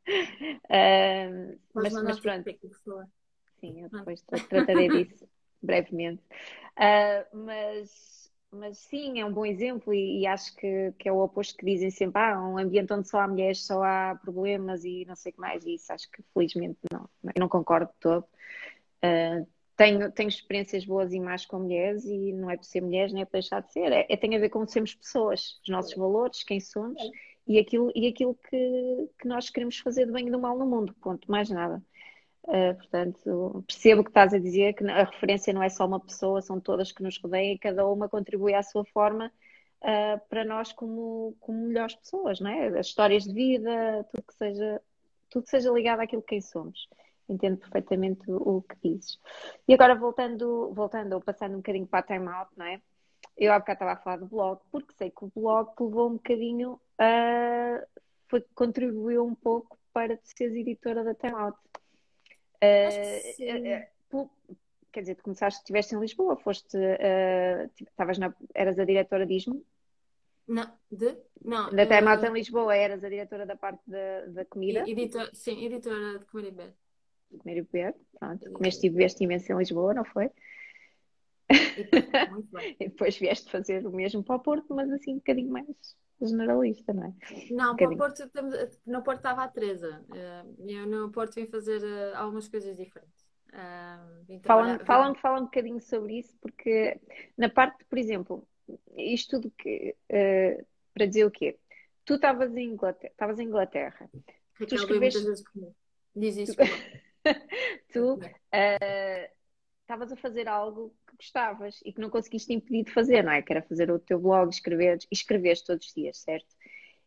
[0.70, 2.50] Um, um, mas, mas pronto.
[3.62, 5.26] Sim, eu depois tratarei disso
[5.64, 6.22] brevemente.
[6.78, 8.23] Uh, mas
[8.54, 11.66] mas sim, é um bom exemplo e, e, acho que, que é o oposto que
[11.66, 15.32] dizem sempre, ah, um ambiente onde só há mulheres, só há problemas e não sei
[15.32, 18.26] o que mais, e isso acho que felizmente não, eu não concordo de todo.
[19.04, 23.12] Uh, tenho, tenho experiências boas e más com mulheres e não é por ser mulheres,
[23.12, 25.70] nem é por deixar de ser, é, é tem a ver com sermos pessoas, os
[25.70, 27.02] nossos valores, quem somos
[27.48, 30.66] e aquilo, e aquilo que, que nós queremos fazer de bem e do mal no
[30.66, 31.84] mundo, ponto, mais nada.
[32.44, 36.00] Uh, portanto, percebo o que estás a dizer, que a referência não é só uma
[36.00, 39.32] pessoa, são todas que nos rodeiam e cada uma contribui à sua forma
[39.82, 42.68] uh, para nós como, como melhores pessoas, não é?
[42.80, 44.82] As histórias de vida, tudo que seja,
[45.30, 46.90] tudo que seja ligado àquilo que quem somos.
[47.30, 49.18] Entendo perfeitamente o, o que dizes.
[49.66, 52.82] E agora voltando, voltando ou passando um bocadinho para a time out, não é?
[53.38, 56.14] Eu há bocado estava a falar do blog, porque sei que o blog levou um
[56.14, 57.82] bocadinho a.
[58.28, 61.58] Foi, contribuiu um pouco para seres editora da Time Out.
[62.64, 64.30] Uh,
[64.92, 66.78] quer dizer, tu começaste, estiveste em Lisboa, foste,
[67.82, 69.66] estavas na, eras a diretora de ISMO?
[70.48, 71.18] Não, de?
[71.44, 71.72] Não.
[71.74, 74.88] Da Out em Lisboa, eras a diretora da parte da, da comida?
[74.88, 76.74] Editor, sim, editora de comer e beber.
[77.32, 78.52] De comer e beber, pronto.
[78.52, 80.30] Comeste e bebeste imenso em Lisboa, não foi?
[81.50, 82.76] E, muito bem.
[82.80, 85.68] e depois vieste fazer o mesmo para o Porto, mas assim um bocadinho mais
[86.22, 87.14] generalista, não é?
[87.52, 88.32] Não, um para o Porto,
[88.86, 90.04] no Porto estava a Teresa.
[90.14, 93.24] Eh, eu no Porto vim fazer eh, algumas coisas diferentes.
[93.50, 97.00] Uh, fala, fala, fala um bocadinho sobre isso, porque
[97.38, 98.48] na parte, por exemplo,
[98.98, 101.60] isto tudo que uh, para dizer o quê?
[102.06, 104.10] Tu estavas em Inglaterra, estavas em Inglaterra.
[104.54, 105.24] Raquel tu escreveste...
[106.16, 106.56] Diz isso.
[107.92, 108.20] tu
[109.82, 113.32] estavas uh, a fazer algo que gostavas e que não conseguiste impedir de fazer, não
[113.32, 113.42] é?
[113.42, 116.48] Que era fazer o teu blog, escrever, e escreveres todos os dias, certo?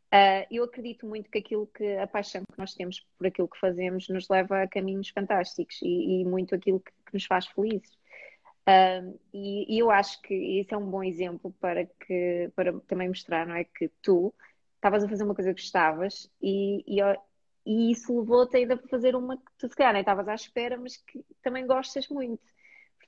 [0.06, 3.58] Uh, eu acredito muito que aquilo que a paixão que nós temos por aquilo que
[3.58, 7.92] fazemos nos leva a caminhos fantásticos e, e muito aquilo que, que, nos faz felizes.
[8.68, 13.08] Uh, e, e, eu acho que isso é um bom exemplo para que para também
[13.08, 13.64] mostrar, não é?
[13.64, 14.32] Que tu
[14.76, 17.00] estavas a fazer uma coisa que gostavas e, e,
[17.66, 20.76] e isso levou-te ainda para fazer uma que tu se calhar nem estavas à espera,
[20.76, 22.42] mas que também gostas muito.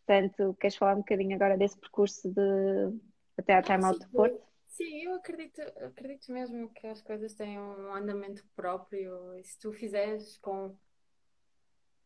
[0.09, 2.99] Portanto, queres falar um bocadinho agora desse percurso de
[3.37, 4.41] até a Time Out Porto?
[4.67, 9.71] Sim, eu acredito, acredito mesmo que as coisas têm um andamento próprio e se tu
[9.71, 10.75] fizeres com,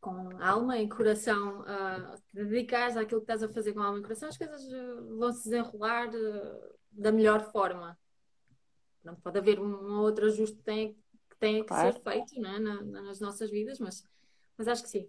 [0.00, 4.02] com alma e coração, uh, te dedicares àquilo que estás a fazer com alma e
[4.02, 7.96] coração, as coisas uh, vão se desenrolar uh, da melhor forma.
[9.04, 11.92] Não pode haver um outro ajuste que tenha que, tenha que claro.
[11.92, 14.04] ser feito né, na, nas nossas vidas, mas,
[14.58, 15.08] mas acho que sim.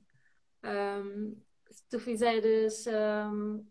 [0.63, 1.35] Um,
[1.73, 3.65] se tu fizeres um,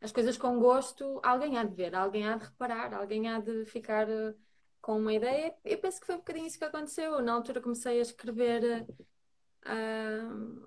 [0.00, 3.64] as coisas com gosto, alguém há de ver, alguém há de reparar, alguém há de
[3.66, 4.34] ficar uh,
[4.80, 5.54] com uma ideia.
[5.64, 7.20] Eu penso que foi um bocadinho isso que aconteceu.
[7.20, 8.86] Na altura comecei a escrever
[9.66, 10.66] uh,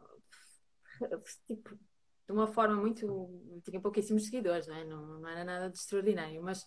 [1.47, 1.75] tipo,
[2.27, 3.61] de uma forma muito.
[3.63, 4.83] Tinha pouquíssimos seguidores, não, é?
[4.85, 6.63] não, não era nada de extraordinário, mas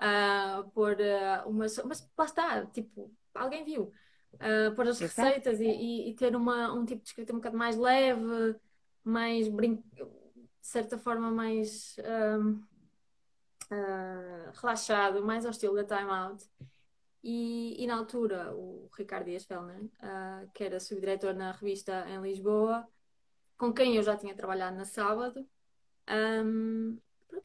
[0.00, 1.76] uh, por uh, umas.
[1.84, 3.92] Mas lá está, tipo, alguém viu.
[4.34, 7.56] Uh, pôr as receitas e, e, e, ter uma, um tipo de escrita um bocado
[7.56, 8.54] mais leve,
[9.08, 9.76] mais brin...
[9.76, 10.06] de
[10.60, 12.50] certa forma mais uh,
[13.74, 16.44] uh, relaxado, mais ao estilo da Time Out.
[17.24, 22.20] E, e na altura, o Ricardo Dias Fellner, uh, que era subdiretor na revista em
[22.20, 22.86] Lisboa,
[23.56, 25.44] com quem eu já tinha trabalhado na sábado,
[26.44, 26.98] um,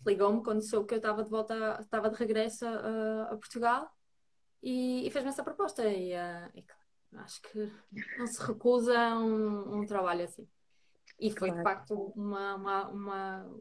[0.06, 3.90] ligou-me quando soube que eu estava de volta, estava de regresso a, a Portugal
[4.62, 5.86] e, e fez-me essa proposta.
[5.88, 6.66] E, e,
[7.16, 7.72] acho que
[8.18, 10.48] não se recusa um, um trabalho assim.
[11.24, 11.56] E foi claro.
[11.56, 13.56] de facto uma, uma, uma,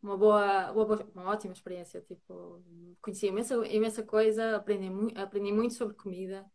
[0.00, 2.00] uma boa, uma, boa, uma ótima experiência.
[2.00, 2.62] Tipo,
[3.02, 6.46] conheci imensa, imensa coisa, aprendi, mu aprendi muito sobre comida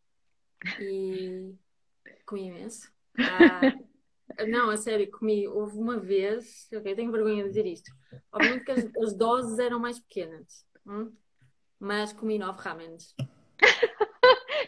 [0.79, 1.53] e
[2.25, 2.89] comi imenso.
[3.17, 3.73] Ah,
[4.47, 5.45] não, a sério, comi.
[5.49, 7.91] Houve uma vez, ok, tenho vergonha de dizer isto.
[8.31, 11.12] Obviamente que as, as doses eram mais pequenas, hum?
[11.77, 13.13] mas comi nove ramens.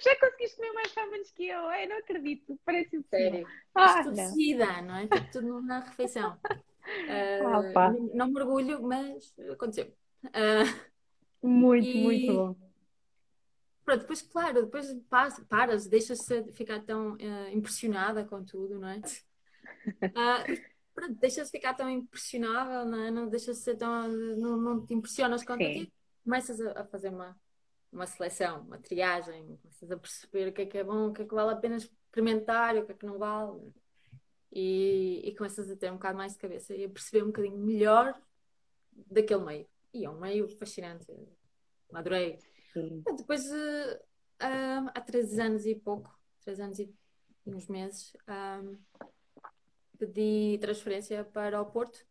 [0.04, 1.68] Já conseguiste comer mais ramens que eu?
[1.68, 3.48] Ai, não acredito, parece sério.
[3.76, 4.16] Ah, tudo
[4.58, 4.82] não.
[4.84, 5.08] não é?
[5.32, 6.38] Tudo numa refeição.
[6.44, 9.94] Uh, não, não me orgulho, mas aconteceu.
[10.26, 12.04] Uh, muito, e...
[12.04, 12.56] muito bom.
[13.86, 14.88] Pronto, depois, claro, depois
[15.50, 19.02] paras, deixas-se ficar tão uh, impressionada com tudo, não é?
[20.94, 23.12] Pronto, deixas-se ficar tão impressionável, não é?
[23.12, 24.08] Não deixas-se ser tão.
[24.08, 25.92] Não, não te impressionas com ti.
[26.24, 27.36] Começas a, a, fazer uma,
[27.92, 31.24] uma seleção, uma triagem, começas a perceber o que é que é bom, o que
[31.24, 33.74] é que vale a pena experimentar, o que é que não vale
[34.52, 37.58] e, e começas a ter um bocado mais de cabeça e a perceber um bocadinho
[37.58, 38.20] melhor
[38.92, 39.68] daquele meio.
[39.94, 41.06] E é um meio fascinante,
[41.94, 42.40] adorei.
[42.74, 43.04] Sim.
[43.18, 46.94] Depois, uh, uh, há três anos e pouco, três anos e
[47.46, 48.78] uns meses, um,
[49.98, 52.06] pedi transferência para o Porto.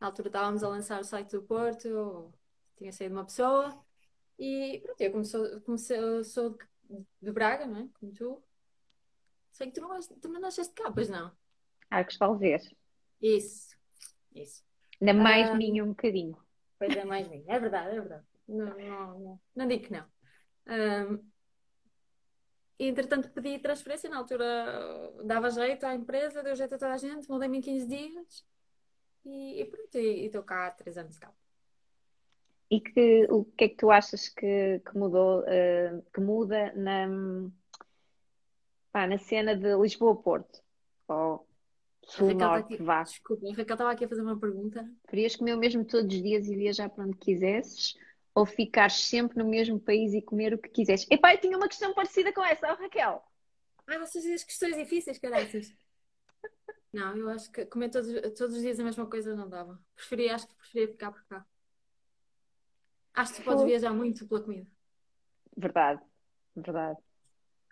[0.00, 2.32] Na altura estávamos a lançar o site do Porto,
[2.76, 3.84] tinha saído uma pessoa
[4.38, 7.88] e pronto, eu comecei, comecei, sou de, de Braga, não é?
[7.98, 8.42] Como tu,
[9.58, 11.32] Sei que tu não, tu não nasceste cá, pois não?
[11.90, 12.72] Arcos Valvez.
[13.20, 13.76] Isso,
[14.32, 14.62] isso.
[15.00, 16.38] Ainda mais ah, mim um bocadinho.
[16.78, 17.44] Pois é, mais mim.
[17.48, 18.24] É verdade, é verdade.
[18.46, 20.06] Não, não, não, não digo que não.
[20.68, 21.28] Um,
[22.78, 24.08] entretanto, pedi transferência.
[24.08, 27.86] Na altura dava jeito à empresa, deu jeito a toda a gente, mudei-me em 15
[27.88, 28.46] dias
[29.24, 31.32] e, e pronto, e estou cá há 3 anos cá.
[32.70, 37.08] E que, o que é que tu achas que, que mudou, uh, que muda na,
[38.92, 40.62] pá, na cena de Lisboa-Porto?
[41.08, 41.48] Ou
[42.08, 43.02] Sul-Norte, vá.
[43.02, 44.90] Desculpa, a Raquel estava aqui a fazer uma pergunta.
[45.08, 47.96] Querias comer o mesmo todos os dias e viajar para onde quisesses?
[48.34, 51.06] Ou ficar sempre no mesmo país e comer o que quisesses?
[51.10, 53.22] Epá, eu tinha uma questão parecida com essa, oh, Raquel.
[53.86, 55.74] Ah, vocês dizem as questões difíceis, caraças.
[56.92, 59.78] não, eu acho que comer todos, todos os dias a mesma coisa não dava.
[59.94, 61.46] Preferia, acho que preferia ficar por cá.
[63.18, 64.66] Acho que tu podes viajar muito pela comida.
[65.56, 66.00] Verdade,
[66.54, 66.98] verdade.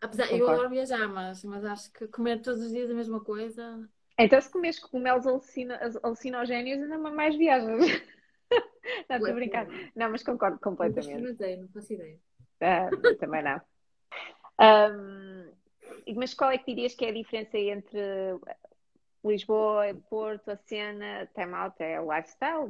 [0.03, 0.45] Apesar, Concordo.
[0.45, 3.89] eu adoro viajar, mas, mas acho que comer todos os dias a mesma coisa.
[4.19, 7.79] Então, se comes cogumelos alucino, alucinogénios, ainda mais viajas.
[9.09, 9.69] não, estou a brincar.
[9.95, 11.23] Não, mas concordo completamente.
[11.23, 12.19] Não sei, não faço ideia.
[12.61, 13.61] Ah, também não.
[14.59, 15.53] Um,
[16.17, 18.01] mas qual é que dirias que é a diferença entre
[19.25, 22.69] Lisboa, Porto, a cena, time out é o lifestyle,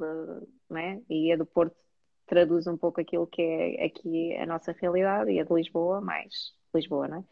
[0.69, 1.01] não é?
[1.09, 1.86] E a do Porto
[2.27, 6.55] traduz um pouco aquilo que é aqui a nossa realidade e a de Lisboa mais
[6.75, 7.25] Lisboa, não é?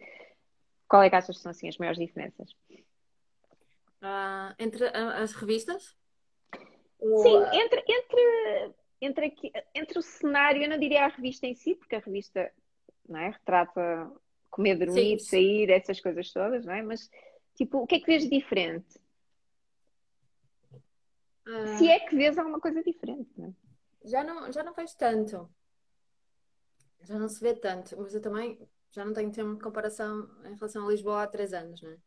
[0.88, 2.50] Qual é que achas que são assim as maiores diferenças?
[4.00, 5.96] Uh, entre as revistas?
[7.00, 11.74] Sim, entre, entre, entre, aqui, entre o cenário, eu não diria a revista em si,
[11.74, 12.50] porque a revista
[13.08, 13.30] não é?
[13.30, 14.10] retrata
[14.50, 15.26] comer, dormir, sim.
[15.26, 16.82] sair, essas coisas todas, não é?
[16.82, 17.10] Mas,
[17.54, 19.00] tipo, o que é que vês diferente?
[21.46, 21.76] Uh...
[21.76, 23.63] Se é que vês alguma coisa diferente, não é?
[24.04, 25.48] Já não, já não vejo tanto.
[27.02, 28.58] Já não se vê tanto, mas eu também
[28.90, 31.98] já não tenho termo de comparação em relação a Lisboa há três anos, não é?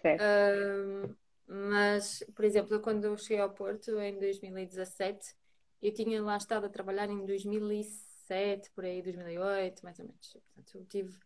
[0.00, 0.22] Certo.
[0.22, 5.36] Uh, mas, por exemplo, quando eu cheguei ao Porto em 2017,
[5.80, 10.32] eu tinha lá estado a trabalhar em 2007, por aí, 2008, mais ou menos.
[10.32, 11.18] Portanto, eu tive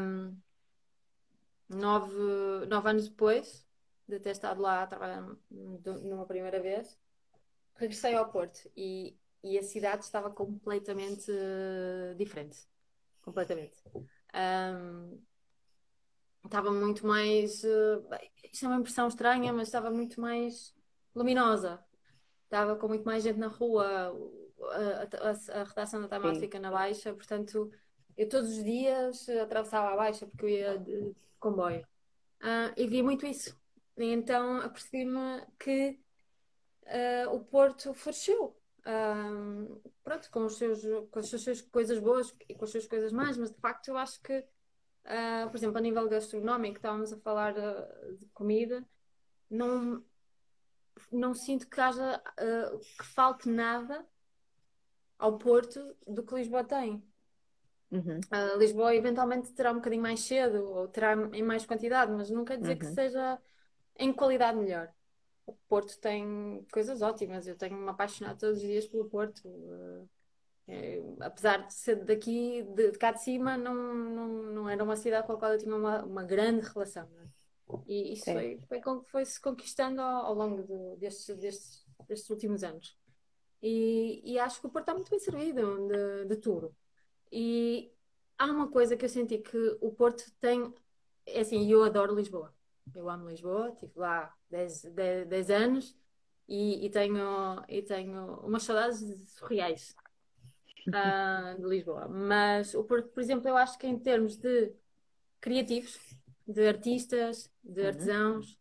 [0.00, 0.36] um,
[1.68, 3.66] nove, nove anos depois
[4.06, 6.98] de ter estado lá a trabalhar numa primeira vez,
[7.74, 11.30] regressei ao Porto e, e a cidade estava completamente
[12.16, 12.58] diferente.
[13.22, 13.76] Completamente.
[14.34, 15.20] Um,
[16.44, 17.62] estava muito mais.
[17.62, 18.04] Uh,
[18.52, 20.74] isto é uma impressão estranha, mas estava muito mais
[21.14, 21.82] luminosa.
[22.44, 23.86] Estava com muito mais gente na rua.
[24.60, 27.70] A, a, a redação da Tamar fica na Baixa, portanto,
[28.16, 31.86] eu todos os dias atravessava a Baixa porque eu ia de comboio.
[32.42, 33.56] Uh, e vi muito isso.
[33.96, 36.00] E então apercebi-me que
[36.86, 38.57] uh, o Porto floresceu.
[38.86, 43.12] Um, pronto, com, os seus, com as suas coisas boas e com as suas coisas
[43.12, 47.18] más, mas de facto eu acho que, uh, por exemplo, a nível gastronómico, estávamos a
[47.18, 48.86] falar uh, de comida,
[49.50, 50.02] não,
[51.12, 54.06] não sinto que haja uh, que falte nada
[55.18, 57.02] ao Porto do que Lisboa tem.
[57.90, 58.20] Uhum.
[58.58, 62.58] Lisboa eventualmente terá um bocadinho mais cedo ou terá em mais quantidade, mas não quer
[62.58, 62.78] dizer uhum.
[62.78, 63.38] que seja
[63.98, 64.92] em qualidade melhor
[65.48, 67.46] o Porto tem coisas ótimas.
[67.46, 69.48] Eu tenho-me apaixonado todos os dias pelo Porto.
[70.66, 74.96] É, apesar de ser daqui, de, de, cá de cima, não, não, não era uma
[74.96, 77.08] cidade com a qual eu tinha uma, uma grande relação.
[77.22, 77.28] É?
[77.86, 82.98] E isso foi, foi, foi, se conquistando ao, ao longo destes, destes, destes últimos anos.
[83.62, 86.76] E, e acho que o Porto está muito bem servido de, de tudo.
[87.32, 87.90] E
[88.36, 90.72] há uma coisa que eu senti que o Porto tem.
[91.26, 92.54] É assim, eu adoro Lisboa.
[92.94, 95.96] Eu amo Lisboa, estive lá 10, 10, 10 anos
[96.48, 99.00] e, e, tenho, e tenho umas saudades
[99.32, 99.94] surreais
[100.88, 102.08] uh, de Lisboa.
[102.08, 104.72] Mas o Porto, por exemplo, eu acho que em termos de
[105.40, 105.98] criativos,
[106.46, 107.86] de artistas, de uhum.
[107.88, 108.58] artesãos,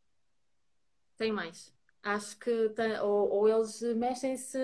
[1.18, 1.74] tem mais.
[2.04, 4.60] Acho que tem, ou, ou eles mexem-se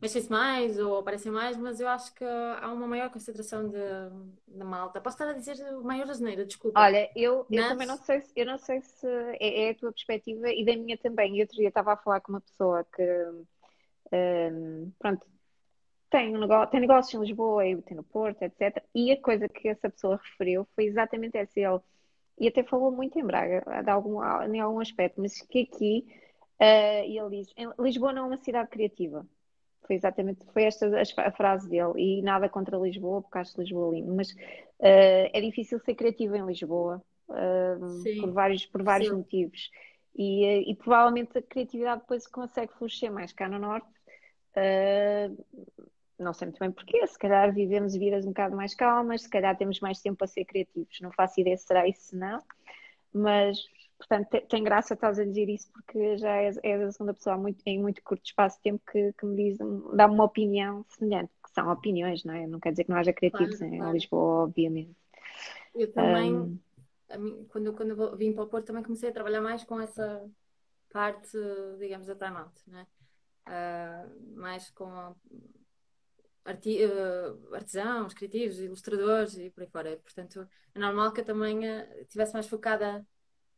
[0.00, 3.78] mexem-se mais ou aparecem mais, mas eu acho que há uma maior concentração de,
[4.46, 5.00] de malta.
[5.00, 6.80] Posso estar a dizer maior asneira, desculpa.
[6.80, 9.06] Olha, eu, eu também não sei se, eu não sei se
[9.40, 11.36] é, é, a tua perspectiva e da minha também.
[11.36, 13.02] Eu outro dia estava a falar com uma pessoa que
[14.12, 15.26] um, pronto,
[16.10, 18.82] tem, um negócio, tem negócios em Lisboa e tem no Porto, etc.
[18.94, 21.58] E a coisa que essa pessoa referiu foi exatamente essa.
[21.58, 21.80] Ele,
[22.38, 26.06] e até falou muito em Braga, de algum, em algum aspecto, mas que aqui,
[26.60, 29.26] uh, e ele diz, Lisboa não é uma cidade criativa.
[29.86, 31.92] Foi exatamente, foi esta a frase dele.
[31.96, 34.14] E nada contra Lisboa, porque acho Lisboa lindo.
[34.14, 39.70] Mas uh, é difícil ser criativo em Lisboa, uh, por vários, por vários motivos.
[40.18, 43.88] E, eh, e, provavelmente a criatividade depois consegue florescer mais cá no Norte.
[44.56, 45.44] Uh,
[46.18, 49.54] não sei muito bem porquê, se calhar vivemos vidas um bocado mais calmas, se calhar
[49.58, 50.98] temos mais tempo para ser criativos.
[51.02, 52.42] Não faço ideia se será isso, não.
[53.12, 53.58] Mas
[53.98, 57.62] Portanto, tem graça estás a dizer isso porque já és, és a segunda pessoa muito,
[57.64, 59.58] em muito curto espaço de tempo que, que me diz,
[59.94, 62.46] dá-me uma opinião semelhante, que são opiniões, não é?
[62.46, 63.92] Não quer dizer que não haja criativos claro, em claro.
[63.94, 64.94] Lisboa, obviamente.
[65.74, 66.58] Eu também, um,
[67.18, 70.28] mim, quando, quando eu vim para o Porto, também comecei a trabalhar mais com essa
[70.92, 71.36] parte,
[71.78, 72.86] digamos, da time out, né?
[73.48, 75.14] Uh, mais com
[76.44, 79.96] arti uh, artesãos, criativos, ilustradores e por aí fora.
[79.98, 81.60] Portanto, é normal que eu também
[82.00, 83.06] estivesse mais focada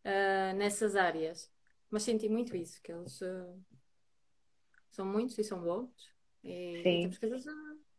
[0.04, 1.50] uh, nessas áreas.
[1.90, 3.58] Mas senti muito isso, que eles uh,
[4.90, 5.90] são muitos e são bons.
[6.44, 7.00] E Sim.
[7.00, 7.44] temos coisas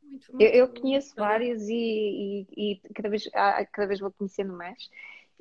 [0.02, 3.30] muito, muito, eu, eu conheço vários e, e, e, cada, vez,
[3.72, 4.90] cada vez vou conhecendo mais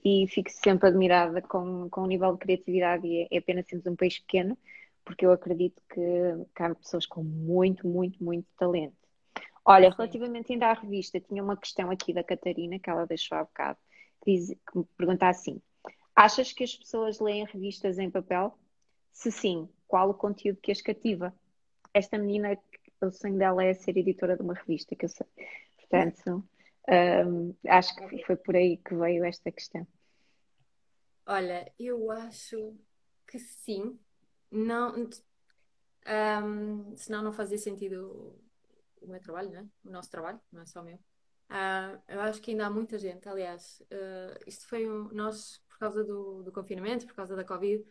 [0.04, 3.86] e fico sempre admirada com, com o nível de criatividade e é, é apenas sermos
[3.86, 4.56] um país pequeno,
[5.04, 6.00] porque eu acredito que,
[6.54, 8.96] que há pessoas com muito, muito, muito talento.
[9.64, 9.96] Olha, Sim.
[9.98, 13.78] relativamente ainda à revista, tinha uma questão aqui da Catarina, que ela deixou há bocado,
[14.22, 15.60] que, diz, que me pergunta assim:
[16.18, 18.58] Achas que as pessoas leem revistas em papel?
[19.12, 21.32] Se sim, qual o conteúdo que as cativa?
[21.94, 22.58] Esta menina,
[23.00, 25.28] o sonho dela é ser editora de uma revista, que eu sei.
[25.76, 26.44] Portanto,
[27.24, 29.86] um, acho que foi por aí que veio esta questão.
[31.24, 32.76] Olha, eu acho
[33.24, 33.96] que sim.
[34.50, 35.08] Não,
[36.42, 38.36] um, senão não fazia sentido
[39.00, 39.68] o meu trabalho, né?
[39.84, 40.96] o nosso trabalho, não é só o meu.
[40.96, 45.86] Uh, eu acho que ainda há muita gente, aliás, uh, isto foi um, nós por
[45.86, 47.84] causa do, do, confinamento, por causa da Covid,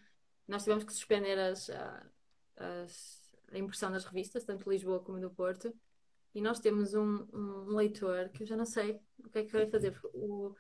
[0.48, 1.70] nós tivemos que suspender as,
[2.58, 5.74] as, a impressão das revistas, tanto de Lisboa como do Porto,
[6.36, 9.52] e nós temos um, um leitor que eu já não sei o que é que
[9.52, 9.98] vai fazer.
[10.14, 10.54] O,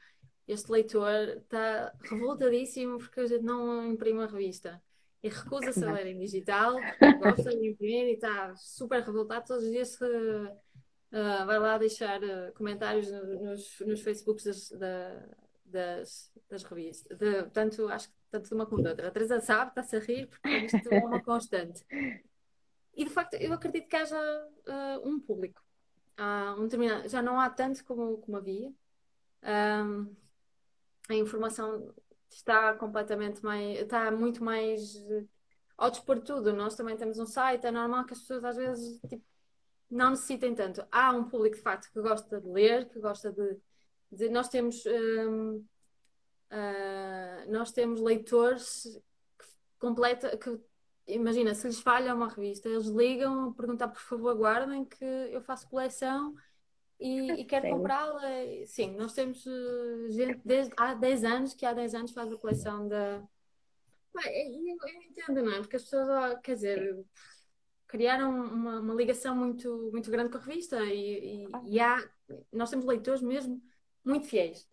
[0.47, 1.11] este leitor
[1.41, 4.81] está revoltadíssimo porque a gente não imprime a revista
[5.21, 6.75] e recusa-se a ler em digital,
[7.19, 9.99] gosta de imprimir e está super revoltado todos os dias.
[9.99, 15.27] Uh, vai lá deixar uh, comentários nos, nos Facebooks das, da,
[15.67, 17.17] das, das revistas.
[17.17, 19.08] De, tanto, acho que tanto de uma como de outra.
[19.08, 21.86] A Teresa sabe, está-se a rir, porque isto é uma constante.
[22.95, 25.62] E de facto, eu acredito que haja uh, um público.
[26.19, 28.73] Uh, um determinado, já não há tanto como, como havia.
[29.43, 30.15] Um,
[31.10, 31.93] a informação
[32.30, 33.80] está completamente mais.
[33.80, 34.95] está muito mais
[35.77, 36.53] ao dispor de tudo.
[36.53, 39.23] Nós também temos um site, é normal que as pessoas às vezes tipo,
[39.89, 40.86] não necessitem tanto.
[40.91, 43.58] Há um público de facto que gosta de ler, que gosta de
[44.12, 45.65] dizer, nós temos uh,
[47.50, 48.84] nós temos leitores
[49.38, 49.46] que
[49.80, 50.60] completa que
[51.08, 55.41] imagina se lhes falha uma revista eles ligam a perguntar por favor guardem que eu
[55.41, 56.34] faço coleção
[57.00, 58.22] e, e quero comprá-la.
[58.65, 62.38] Sim nós temos uh, gente desde há 10 anos que há 10 anos faz a
[62.38, 63.22] coleção da
[64.26, 65.60] eu, eu entendo não é?
[65.60, 67.06] Porque as pessoas quer dizer
[67.88, 71.97] criaram uma, uma ligação muito muito grande com a revista e, e, e há
[72.51, 73.62] nós temos leitores mesmo
[74.08, 74.68] muito fiéis.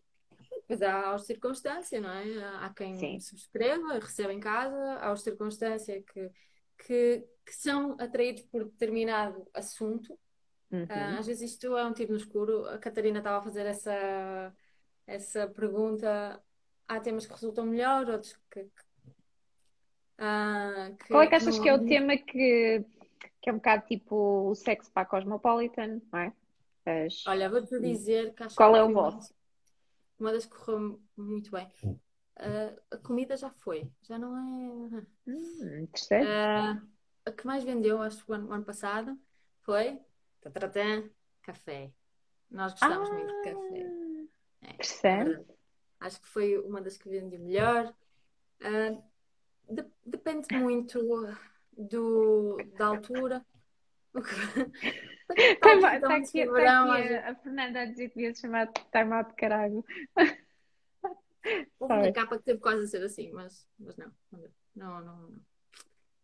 [0.66, 2.24] Pois há aos circunstância, não é?
[2.60, 3.20] Há quem Sim.
[3.20, 6.30] subscreva, receba em casa, há os circunstância que,
[6.78, 10.18] que, que são atraídos por determinado assunto.
[10.70, 10.84] Uhum.
[10.84, 12.66] Uh, às vezes isto é um tiro no escuro.
[12.66, 14.54] A Catarina estava a fazer essa,
[15.06, 16.42] essa pergunta.
[16.88, 18.64] Há temas que resultam melhor, outros que.
[18.64, 18.68] que,
[20.18, 21.62] uh, que Qual é que achas não...
[21.62, 22.84] que é o tema que,
[23.42, 26.32] que é um bocado tipo o sexo para a Cosmopolitan, não é?
[26.86, 27.26] As...
[27.26, 29.34] Olha, vou-te dizer que acho Qual que é o vosso?
[30.18, 31.66] Uma das que correu muito bem.
[32.36, 35.06] Uh, a comida já foi, já não é.
[35.26, 36.26] Hum, interessante.
[36.26, 36.88] Uh,
[37.26, 39.18] a que mais vendeu, acho que o ano, o ano passado,
[39.62, 40.00] foi
[40.40, 41.08] tatatã,
[41.42, 41.92] café.
[42.50, 43.86] Nós gostamos muito de café.
[44.62, 45.44] Ah, é, Percebe?
[46.00, 47.94] acho que foi uma das que vendeu melhor.
[48.60, 49.02] Uh,
[49.72, 51.00] de, depende muito
[51.72, 53.44] do, da altura.
[55.30, 59.12] Está tá aqui, tá aqui a, a Fernanda a dizer que devia se chamar time
[59.12, 59.84] out de caralho.
[61.78, 64.12] Houve uma capa que teve quase a ser assim, mas, mas não,
[64.76, 65.40] não, não, não.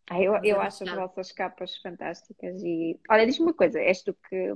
[0.09, 4.13] Ah, eu, eu acho as vossas capas fantásticas e olha, diz-me uma coisa, és tu
[4.13, 4.53] que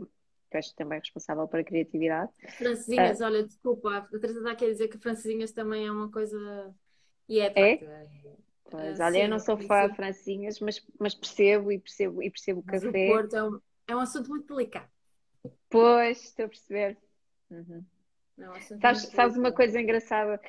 [0.50, 2.32] tu és também responsável pela criatividade.
[2.58, 6.12] Francesinhas, uh, olha, desculpa, a Teresa está a querer dizer que francesinhas também é uma
[6.12, 6.76] coisa
[7.30, 7.74] e é, é?
[7.74, 8.08] é
[8.70, 12.22] pois, uh, olha, sim, eu não sou fã de francesinhas, mas, mas percebo e percebo
[12.22, 12.88] e percebo o café.
[12.88, 14.89] O Porto é um, é um assunto muito delicado.
[15.69, 16.97] Pois, estou a perceber.
[17.49, 17.83] Uhum.
[18.38, 20.41] Não, sabes, sabes uma coisa engraçada?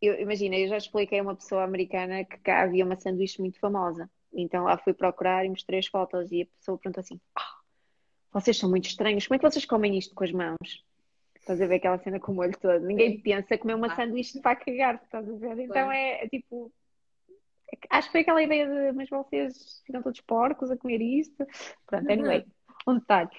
[0.00, 3.58] Eu, imagina, eu já expliquei a uma pessoa americana que cá havia uma sanduíche muito
[3.58, 4.10] famosa.
[4.32, 7.62] Então lá fui procurar e mostrei as fotos e a pessoa perguntou assim: oh,
[8.32, 10.84] vocês são muito estranhos, como é que vocês comem isto com as mãos?
[11.34, 12.86] Estás a ver aquela cena com o molho todo?
[12.86, 13.96] Ninguém pensa comer uma ah.
[13.96, 15.58] sanduíche para cagar, estás a ver?
[15.58, 16.72] Então é, é, tipo.
[17.90, 21.46] Acho que foi aquela ideia de, mas vocês ficam todos porcos a comer isto.
[21.86, 22.12] Pronto, uhum.
[22.12, 22.46] anyway,
[22.86, 23.30] um detalhe.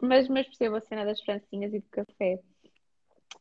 [0.00, 2.40] Mas, mas percebo a cena das francinhas e do café.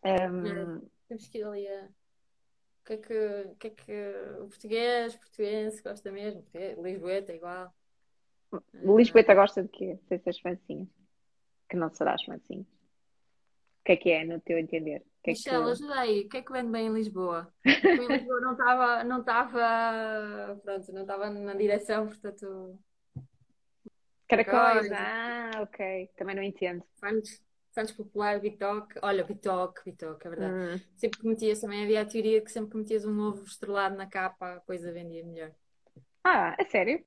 [0.04, 0.82] Um...
[1.08, 1.86] Temos que ir ali a.
[1.86, 6.44] O que é que, o, que, é que o português, o português gosta mesmo?
[6.82, 7.74] Lisboeta é igual.
[8.74, 10.00] Lisboeta gosta de quê?
[10.08, 10.88] Sem ser as francinhas.
[11.70, 12.66] Que não será as francinhas.
[12.66, 15.06] O que é que é, no teu entender?
[15.24, 15.72] Que Michelle, que...
[15.72, 16.22] ajuda aí.
[16.22, 17.54] O que é que vende bem em Lisboa?
[17.62, 22.80] Porque em Lisboa não estava, não estava, pronto, não estava na direção, portanto...
[24.30, 26.10] Caracóis, ah, ok.
[26.16, 26.84] Também não entendo.
[26.98, 29.00] Santos, Santos Popular, Bitoque.
[29.02, 30.54] Olha, Bitoque, Bitoque, é verdade.
[30.54, 30.80] Hum.
[30.96, 34.06] Sempre que metias, também havia a teoria que sempre que metias um ovo estrelado na
[34.06, 35.52] capa, a coisa vendia melhor.
[36.24, 37.04] Ah, é sério?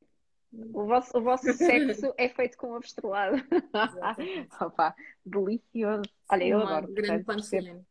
[0.75, 3.37] O vosso, o vosso sexo é feito com ovo estrelado.
[4.61, 4.95] Opa,
[5.25, 6.03] delicioso.
[6.29, 6.93] Olha, eu Uma adoro.
[6.93, 7.87] Grande percebo,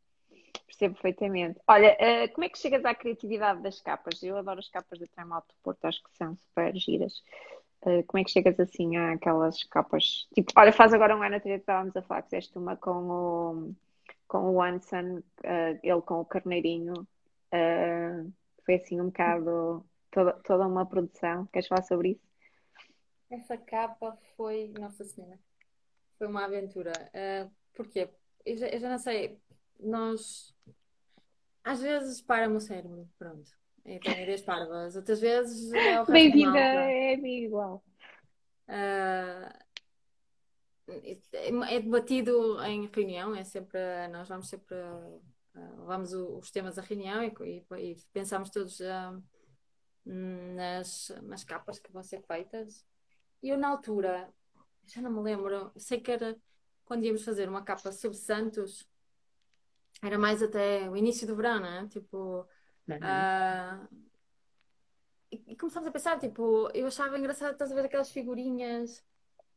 [0.68, 1.60] percebo perfeitamente.
[1.68, 4.22] Olha, uh, como é que chegas à criatividade das capas?
[4.22, 7.24] Eu adoro as capas da Time Out do Porto, acho que são super giras.
[7.84, 10.28] Uh, como é que chegas assim àquelas capas?
[10.34, 13.76] Tipo, olha, faz agora um ano atrás que estávamos a falar, fizeste uma com o,
[14.28, 16.94] com o Anson, uh, ele com o Carneirinho.
[18.66, 21.48] foi assim um bocado toda, toda uma produção.
[21.48, 22.32] Queres falar sobre isso?
[23.30, 25.40] Essa capa foi, Nossa Senhora,
[26.18, 26.92] foi uma aventura.
[27.16, 28.10] Uh, porquê?
[28.46, 29.40] Eu já, eu já não sei,
[29.80, 30.54] nós
[31.64, 33.52] às vezes para-me o cérebro, pronto.
[33.86, 34.96] Então, ideias parvas.
[34.96, 37.84] Outras vezes é o Bem-vinda, é igual.
[38.68, 39.62] Uh,
[41.34, 43.80] é, debatido em reunião, é sempre,
[44.12, 45.22] nós vamos sempre, uh,
[45.80, 49.24] levamos os temas à reunião e, e, e pensamos todos uh,
[50.06, 52.86] nas, nas capas que vão ser feitas
[53.42, 54.32] e eu, na altura,
[54.86, 56.38] já não me lembro, sei que era
[56.86, 58.88] quando íamos fazer uma capa sobre Santos,
[60.04, 61.88] era mais até o início do verão, né?
[61.90, 62.48] Tipo.
[62.88, 62.98] Uhum.
[62.98, 63.88] Uh,
[65.32, 69.04] e, começámos a pensar, tipo, eu achava engraçado, estás a ver aquelas figurinhas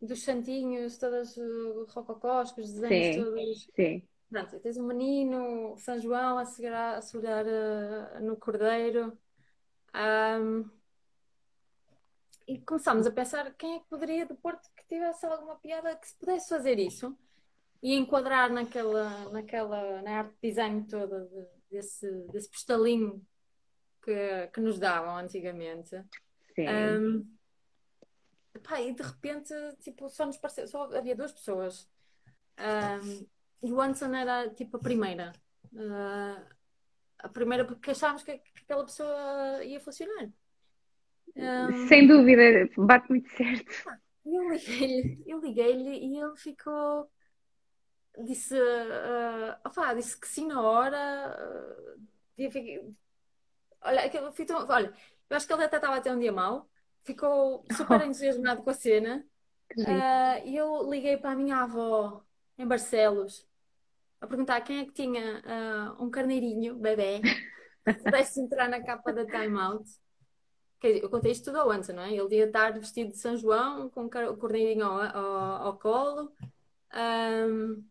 [0.01, 3.71] dos santinhos, todas uh, rococós, com os desenhos sim, todos.
[3.75, 4.09] Sim.
[4.31, 9.17] Pronto, tens um menino, São João, a segurar, a segurar uh, no cordeiro.
[9.95, 10.69] Um,
[12.47, 16.09] e começámos a pensar quem é que poderia do Porto que tivesse alguma piada que
[16.09, 17.17] se pudesse fazer isso
[17.83, 23.21] e enquadrar naquela, naquela na arte de design toda de, desse, desse postalinho
[24.03, 26.03] que, que nos davam antigamente.
[26.55, 26.67] Sim.
[26.69, 27.37] Um,
[28.63, 31.89] pá, e de repente, tipo, só nos pareceu, só havia duas pessoas.
[32.59, 33.27] Um,
[33.63, 35.33] e o Anson era tipo a primeira.
[35.73, 36.45] Uh,
[37.19, 40.31] a primeira porque achávamos que, que aquela pessoa ia funcionar.
[41.35, 41.89] Um...
[41.89, 43.73] Sem dúvida, bate muito certo.
[44.25, 47.11] Eu liguei-lhe eu liguei-lhe e ele ficou.
[48.19, 51.99] Disse, uh, opa, disse que sim na hora.
[52.39, 52.89] Uh, fiquei...
[53.83, 54.67] Olha, aquilo, tão...
[54.69, 54.93] Olha,
[55.29, 56.69] eu acho que ele até estava até um dia mau.
[57.03, 58.05] Ficou super oh.
[58.07, 59.25] entusiasmado com a cena.
[59.77, 62.23] Uh, e eu liguei para a minha avó
[62.57, 63.49] em Barcelos
[64.21, 65.43] a perguntar quem é que tinha
[65.99, 67.21] uh, um carneirinho, bebê,
[67.85, 69.91] que pudesse entrar na capa da Time Out
[70.89, 72.13] eu contei isto tudo ao antes, não é?
[72.13, 76.33] Ele ia estar vestido de São João, com o corneirinho ao, ao, ao colo,
[76.95, 77.85] um,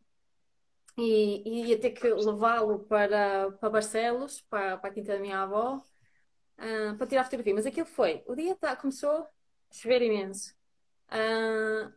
[0.98, 5.42] e, e, ia ter que levá-lo para, para Barcelos, para, para a quinta da minha
[5.42, 5.84] avó,
[6.58, 7.54] uh, para tirar fotografia.
[7.56, 9.30] Mas aquilo foi, o dia tá, começou a
[9.72, 10.54] chover imenso.
[11.10, 11.92] Uh,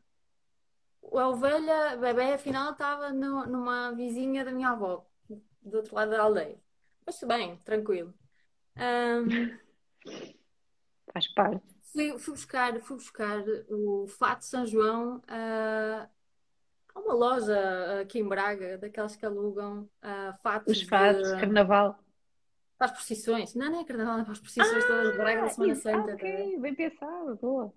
[1.18, 5.06] a ovelha, bebê, afinal, estava numa vizinha da minha avó,
[5.62, 6.60] do outro lado da aldeia.
[7.04, 8.12] Mas bem, tranquilo.
[8.76, 9.56] Um,
[11.12, 11.64] Faz parte.
[11.92, 16.08] fui, fui, buscar, fui buscar o fato de São João a,
[16.96, 20.78] a uma loja aqui em Braga, daquelas que alugam uh, fatos.
[20.78, 21.40] Os fatos, de...
[21.40, 21.98] carnaval.
[22.78, 23.54] Para as procissões.
[23.54, 26.14] Não, não é carnaval, é para as procissões ah, todas de Braga da Semana Santa.
[26.14, 27.72] Ok, tá bem pensado, boa.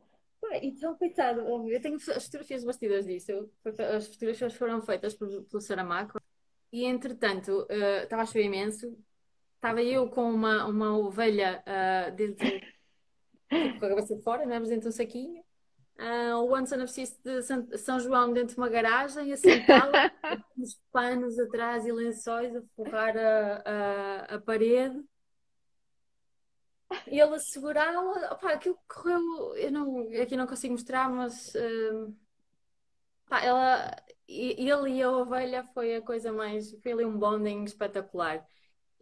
[0.61, 3.49] Então, coitado, eu tenho as fotografias bastidores disso.
[3.95, 6.20] As fotografias foram feitas pelo Saramaco.
[6.72, 8.97] E entretanto, uh, estava a chover imenso.
[9.55, 14.59] Estava eu com uma, uma ovelha uh, dentro, tipo, com a cabeça de fora, né?
[14.59, 15.43] mas dentro de um saquinho.
[15.99, 20.09] Uh, o Anderson a de São João dentro de uma garagem, a sentá-la,
[20.55, 24.97] com os panos atrás e lençóis a forrar a, a, a parede.
[27.05, 32.15] E ele a segurá-la, aquilo correu, eu não, aqui não consigo mostrar, mas uh,
[33.27, 33.93] pá, ela,
[34.25, 38.47] ele e a ovelha foi a coisa mais, foi ali um bonding espetacular.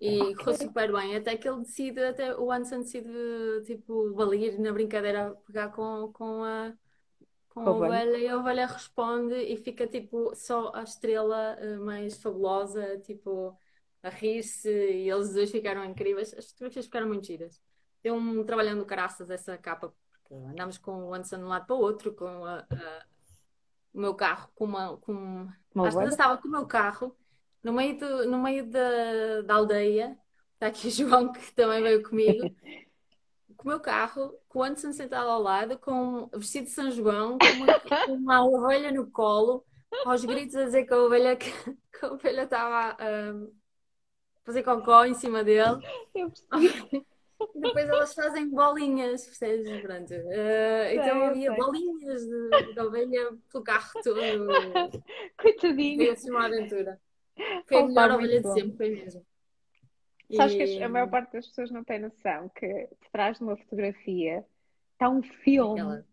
[0.02, 0.36] E okay.
[0.36, 5.36] correu super bem, até que ele decide, até o Anderson decide, tipo, valer na brincadeira,
[5.46, 6.74] pegar com, com a,
[7.64, 12.22] com a ovelha e a ovelha responde e fica, tipo, só a estrela uh, mais
[12.22, 13.58] fabulosa, tipo,
[14.04, 16.34] a rir-se e eles dois ficaram incríveis.
[16.34, 17.62] As fotografias ficaram muito giras.
[18.04, 21.76] Deu um trabalhando caraças essa capa, porque andámos com o Anderson de um lado para
[21.76, 23.06] o outro, com a, a,
[23.94, 24.98] o meu carro, com uma.
[24.98, 25.48] Com...
[25.74, 27.16] Uma Acho que estava com o meu carro
[27.64, 30.18] no meio, do, no meio da, da aldeia.
[30.54, 32.50] Está aqui o João, que também veio comigo.
[33.58, 37.38] com o meu carro, com o Anderson sentado ao lado, com vestido de São João,
[37.38, 39.66] com uma, com uma ovelha no colo,
[40.06, 43.52] aos gritos a dizer que a ovelha, que, que a ovelha estava a um,
[44.46, 45.80] fazer cocó em cima dele.
[47.54, 49.82] Depois elas fazem bolinhas, percebes?
[49.82, 50.14] Pronto.
[50.14, 54.48] Uh, então havia bolinhas de, de, ovelha pelo carro todo.
[55.38, 55.98] Coitadinho.
[55.98, 57.00] Foi assim uma aventura.
[57.68, 59.26] Foi a melhor ovelha de sempre, foi mesmo.
[60.36, 60.58] Sabes e...
[60.58, 64.46] que a maior parte das pessoas não tem noção que por trás de uma fotografia
[64.94, 65.80] está um filme.
[65.80, 66.06] Aquela,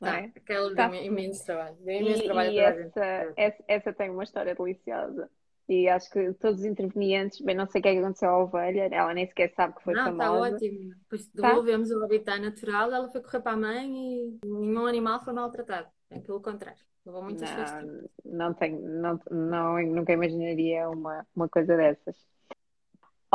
[0.00, 0.32] não é?
[0.36, 0.88] aquela tá.
[0.88, 1.76] deu imenso trabalho.
[1.80, 5.30] Deu imenso e, trabalho e essa, essa, essa tem uma história deliciosa.
[5.66, 8.38] E acho que todos os intervenientes, bem, não sei o que é que aconteceu à
[8.38, 10.28] ovelha, ela nem sequer sabe que foi não, famosa.
[10.28, 10.94] Não, está ótimo.
[10.94, 11.48] Depois tá?
[11.48, 11.96] devolvemos tá?
[11.96, 15.88] o habitat natural, ela foi correr para a mãe e nenhum animal foi maltratado.
[16.10, 16.78] É pelo contrário.
[17.06, 22.16] Levou muitas não, não tenho, não, não, nunca imaginaria uma, uma coisa dessas.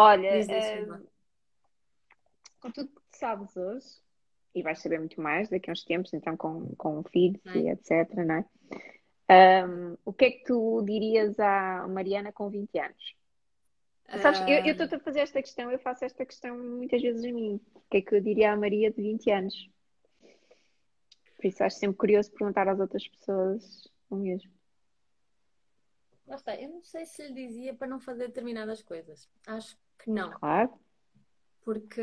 [0.01, 0.87] Olha, é,
[2.61, 3.85] com tudo que sabes hoje,
[4.55, 8.09] e vais saber muito mais daqui a uns tempos, então com, com filhos e etc,
[8.15, 9.65] não é?
[9.67, 13.15] Um, o que é que tu dirias à Mariana com 20 anos?
[14.21, 17.59] Sabes, eu estou a fazer esta questão, eu faço esta questão muitas vezes a mim.
[17.75, 19.69] O que é que eu diria à Maria de 20 anos?
[21.35, 24.49] Por isso acho sempre curioso perguntar às outras pessoas o mesmo.
[26.25, 29.29] Lá está, eu não sei se lhe dizia para não fazer determinadas coisas.
[29.45, 30.31] Acho que não.
[30.31, 30.79] Claro.
[31.61, 32.01] Porque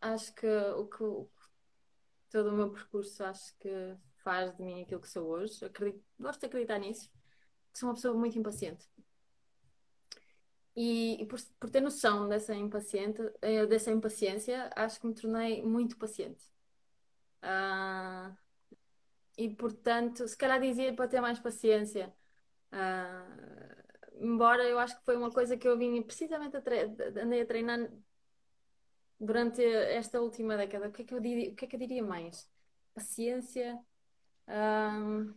[0.00, 1.04] acho que o que
[2.30, 5.64] todo o meu percurso acho que faz de mim aquilo que sou hoje.
[5.64, 7.10] Acredito, gosto de acreditar nisso.
[7.74, 8.88] Sou uma pessoa muito impaciente.
[10.74, 15.62] E, e por, por, ter noção dessa, impaciente, eh, dessa impaciência, acho que me tornei
[15.62, 16.42] muito paciente.
[17.42, 18.34] Uh,
[19.36, 22.14] e portanto, se calhar dizia para ter mais paciência.
[22.72, 23.81] Uh,
[24.22, 27.90] embora eu acho que foi uma coisa que eu vim precisamente a andei a treinar
[29.18, 30.88] durante esta última década.
[30.88, 32.48] O que é que eu diria, o que é que eu diria mais?
[32.94, 33.78] Paciência,
[34.48, 35.34] um,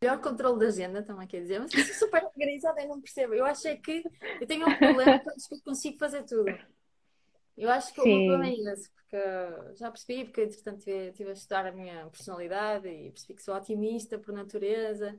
[0.00, 3.34] melhor controle da agenda, também quer dizer, mas eu sou super organizada e não percebo.
[3.34, 4.02] Eu acho é que
[4.40, 6.50] eu tenho um problema que eu consigo fazer tudo.
[7.56, 8.08] Eu acho que Sim.
[8.08, 12.88] o problema é esse, porque já percebi, porque entretanto estive a estudar a minha personalidade
[12.88, 15.18] e percebi que sou otimista por natureza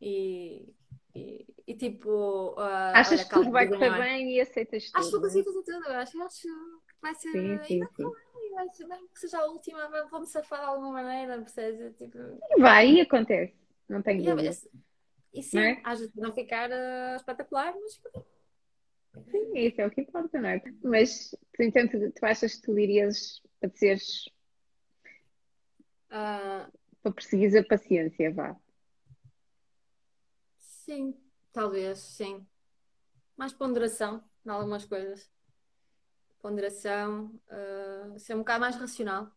[0.00, 0.72] e,
[1.14, 2.52] e, e tipo.
[2.52, 5.00] Uh, Achas que tudo vai correr bem e aceitas tudo?
[5.00, 7.32] Acho que eu consigo fazer tudo, acho, acho que vai ser.
[7.32, 8.10] Sim, sim, sim
[8.54, 11.96] mas mesmo que seja a última, vou-me safar de alguma maneira, percebes?
[11.96, 12.18] Tipo...
[12.58, 13.54] Vai e acontece,
[13.88, 14.50] não tem dúvida.
[15.32, 15.80] E sim, é?
[15.84, 18.00] às vezes não ficar uh, espetacular, mas
[19.30, 20.62] Sim, isso é o que importa, não é?
[20.82, 24.26] Mas, então, tu, tu achas que tu irias para seres.
[26.10, 26.70] Uh...
[27.02, 28.56] para perseguir a paciência, vá?
[30.90, 31.14] Sim,
[31.52, 32.44] talvez, sim.
[33.36, 35.30] Mais ponderação em algumas coisas
[36.40, 39.30] ponderação, uh, ser um bocado mais racional,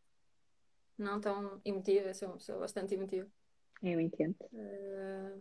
[0.98, 3.30] não tão emotiva, sou uma pessoa bastante emotiva.
[3.84, 4.36] Eu entendo.
[4.52, 5.40] Uh,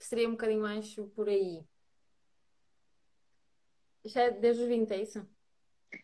[0.00, 1.62] seria um bocadinho mais por aí.
[4.04, 5.24] Já é desde os 20, é isso?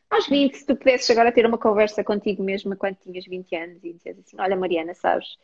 [0.09, 3.83] Aos 20, se tu pudesses agora ter uma conversa contigo mesma quando tinhas 20 anos
[3.83, 5.37] e dizer assim: Olha, Mariana, sabes,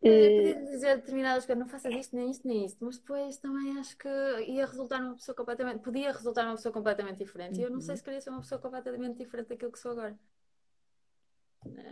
[0.00, 3.78] Podia eh, dizer determinadas coisas, não faças isto, nem isto, nem isto, mas depois também
[3.78, 4.08] acho que
[4.48, 7.60] ia resultar numa pessoa completamente, podia resultar numa pessoa completamente diferente.
[7.60, 7.96] E eu não sei uhum.
[7.98, 10.18] se queria ser uma pessoa completamente diferente daquilo que sou agora.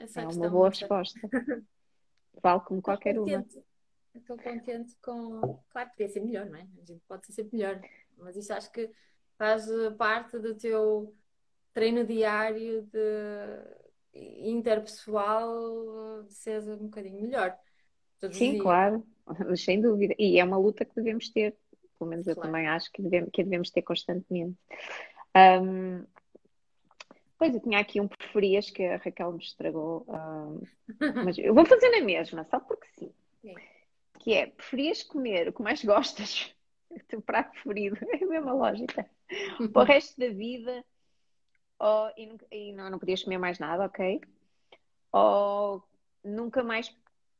[0.01, 1.21] Essa é a uma boa resposta.
[2.43, 3.45] Vale como qualquer uma.
[4.15, 5.63] estou contente com.
[5.69, 6.67] Claro, podia ser melhor, não é?
[6.81, 7.79] A gente pode ser sempre melhor.
[8.17, 8.91] Mas isso acho que
[9.37, 9.67] faz
[9.99, 11.15] parte do teu
[11.75, 12.99] treino diário de
[14.15, 17.55] interpessoal de seres um bocadinho melhor.
[18.21, 18.63] Todos os Sim, dias.
[18.63, 19.07] claro,
[19.49, 20.15] mas sem dúvida.
[20.19, 21.57] E é uma luta que devemos ter.
[21.99, 22.51] Pelo menos eu Claro.
[22.51, 24.57] também acho que devemos, que devemos ter constantemente.
[25.35, 26.05] Ahm,
[27.39, 30.07] pois eu tinha aqui um preferias que a Raquel me estragou.
[30.09, 30.61] ahm,
[31.25, 33.13] mas eu vou fazer na mesma, só porque sim.
[33.43, 33.55] Sim.
[34.21, 36.55] Que é, preferias comer o que mais gostas?
[36.91, 37.99] O teu prato preferido.
[38.15, 39.07] É a mesma lógica.
[39.75, 40.83] Para o resto da vida.
[41.79, 44.23] Ou, e e não, não podias comer mais nada, ok?
[45.13, 45.85] Ou
[46.25, 46.89] nunca mais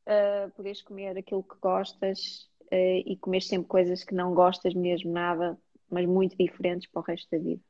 [0.09, 5.11] uh, podes comer aquilo que gostas uh, e comer sempre coisas que não gostas mesmo
[5.11, 5.57] nada,
[5.89, 7.61] mas muito diferentes para o resto da vida.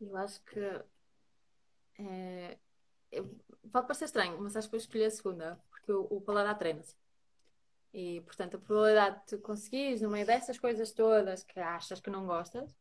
[0.00, 0.60] Eu acho que
[1.98, 2.56] é,
[3.70, 6.96] pode parecer estranho, mas acho que vou escolher a segunda, porque o, o paladar treina-se.
[7.92, 12.24] E, portanto, a probabilidade de conseguires, no meio dessas coisas todas que achas que não
[12.26, 12.74] gostas,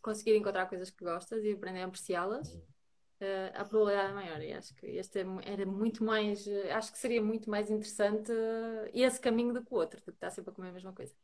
[0.00, 2.58] conseguir encontrar coisas que gostas e aprender a apreciá-las,
[3.20, 4.42] eh, a probabilidade é maior.
[4.42, 8.32] E acho que este é era muito mais, eh, acho que seria muito mais interessante
[8.32, 10.92] eh, esse caminho do que o outro, do que estar sempre a comer a mesma
[10.92, 11.14] coisa.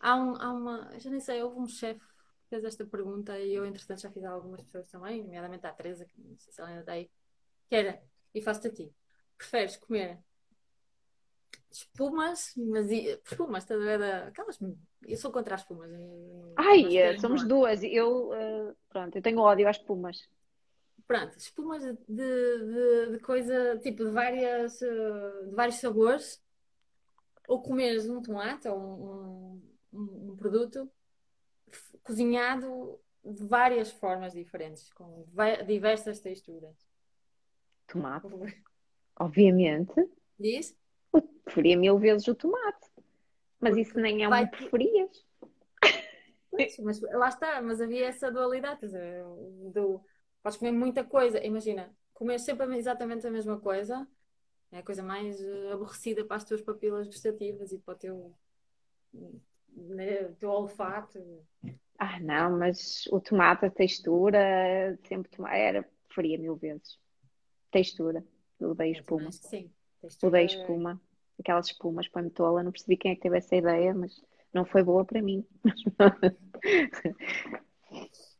[0.00, 3.54] Há, um, há uma, já nem sei, houve um chefe que fez esta pergunta e
[3.54, 6.60] eu, entretanto, já fiz a algumas pessoas também, nomeadamente à Teresa, que não sei se
[6.60, 7.10] ela ainda está aí,
[7.68, 8.02] que era,
[8.34, 8.92] e faço-te a ti,
[9.38, 10.18] preferes comer
[11.70, 14.02] espumas, mas espumas, estás a ver?
[14.28, 14.58] Aquelas,
[15.06, 15.90] eu sou contra as espumas.
[16.56, 17.82] Ai, eh, somos duas.
[17.82, 20.28] Eu, uh, pronto, eu tenho ódio às espumas.
[21.12, 26.42] Pronto, espumas de, de, de coisa, tipo, de várias, eh, de vários sabores,
[27.46, 30.90] ou comeres um tomate ou um, um, um produto
[32.02, 35.26] cozinhado de várias formas diferentes, com
[35.66, 36.74] diversas texturas.
[37.88, 38.28] Tomate,
[39.16, 39.92] obviamente.
[40.40, 40.74] Diz?
[41.12, 42.88] Eu preferia mil vezes o tomate.
[43.60, 45.26] Mas isso nem é um Vai- preferias.
[46.50, 48.86] Pois, mas lá está, mas havia essa dualidade,
[49.74, 50.02] do,
[50.42, 54.06] podes comer muita coisa, imagina, comer sempre exatamente a mesma coisa
[54.70, 58.34] é a coisa mais eh, aborrecida para as tuas papilas gustativas e para o teu,
[59.68, 61.18] né, teu olfato.
[61.98, 66.98] Ah, não, mas o tomate, a textura, sempre tomate, era, preferia mil vezes.
[67.70, 68.24] Textura.
[68.60, 69.24] Odeio espuma.
[69.24, 69.70] Mas, sim,
[70.00, 71.00] Odeio textura- espuma.
[71.38, 72.62] Aquelas espumas põe-me tola.
[72.62, 74.22] Não percebi quem é que teve essa ideia, mas
[74.54, 75.44] não foi boa para mim.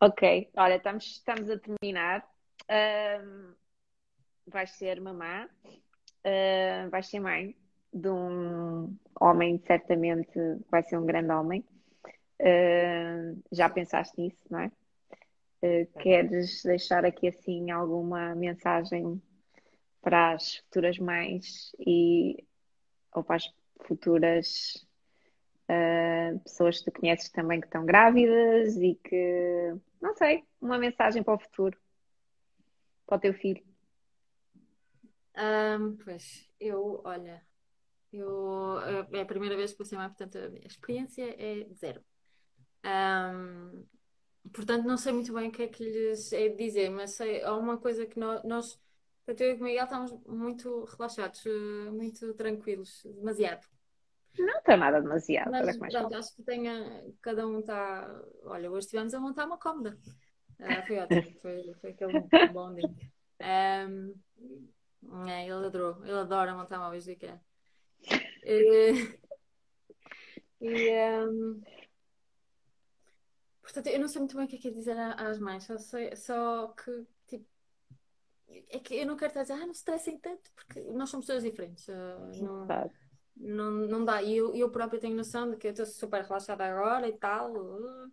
[0.05, 2.29] Ok, olha, estamos, estamos a terminar.
[2.69, 3.55] Ahm,
[4.49, 5.49] vais ser mamã,
[6.25, 7.57] ah, vais ser mãe
[7.95, 10.37] de um homem, certamente
[10.69, 11.65] vai ser um grande homem.
[12.41, 14.73] Ah, já pensaste nisso, não é?
[15.63, 19.23] Ah, queres deixar aqui assim alguma mensagem
[20.01, 22.45] para as futuras mães e
[23.15, 24.85] ou para as futuras
[25.73, 31.23] ah, pessoas que tu conheces também que estão grávidas e que, não sei, uma mensagem
[31.23, 31.79] para o futuro,
[33.07, 33.65] para o teu filho.
[35.35, 37.43] Ahm, pois, eu, olha,
[38.13, 38.79] eu,
[39.13, 42.05] é a primeira vez que vou ser mãe, portanto, a minha experiência é zero.
[42.85, 43.85] Ahm,
[44.53, 47.57] portanto, não sei muito bem o que é que lhes é dizer, mas sei, há
[47.57, 48.79] uma coisa que nós, nós
[49.27, 53.67] eu e o Miguel estamos muito relaxados, eh, muito tranquilos, demasiado.
[54.39, 58.09] Não está nada demasiado, Mas mais pronto, acho que tenha, cada um está.
[58.45, 59.99] Olha, hoje estivemos a montar uma cómoda.
[60.59, 62.21] Ah, foi ótimo, foi, foi aquele
[62.53, 62.91] bom dia.
[63.41, 64.15] Ahm,
[65.29, 67.41] é, ele adorou, ele adora montar móveis do IKEA.
[68.45, 69.19] E,
[70.61, 71.61] e, ahm,
[73.61, 75.77] portanto, eu não sei muito bem o que é que é dizer às mães, só,
[75.77, 77.47] sei, só que tipo,
[78.71, 81.11] é que eu não quero estar a dizer, ah, não se estressem tanto, porque nós
[81.11, 81.89] somos todas diferentes.
[81.89, 83.02] ah, não, Sabe?
[83.37, 84.23] Não, não dá.
[84.23, 87.53] E eu, eu própria tenho noção de que eu estou super relaxada agora e tal.
[87.55, 88.13] uh,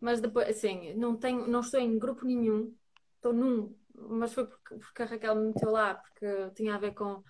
[0.00, 2.74] Mas depois, assim, não tenho, não estou em grupo nenhum.
[3.16, 3.76] Estou num.
[3.94, 7.22] Mas foi porque, porque a Raquel me meteu lá, porque tinha a ver com,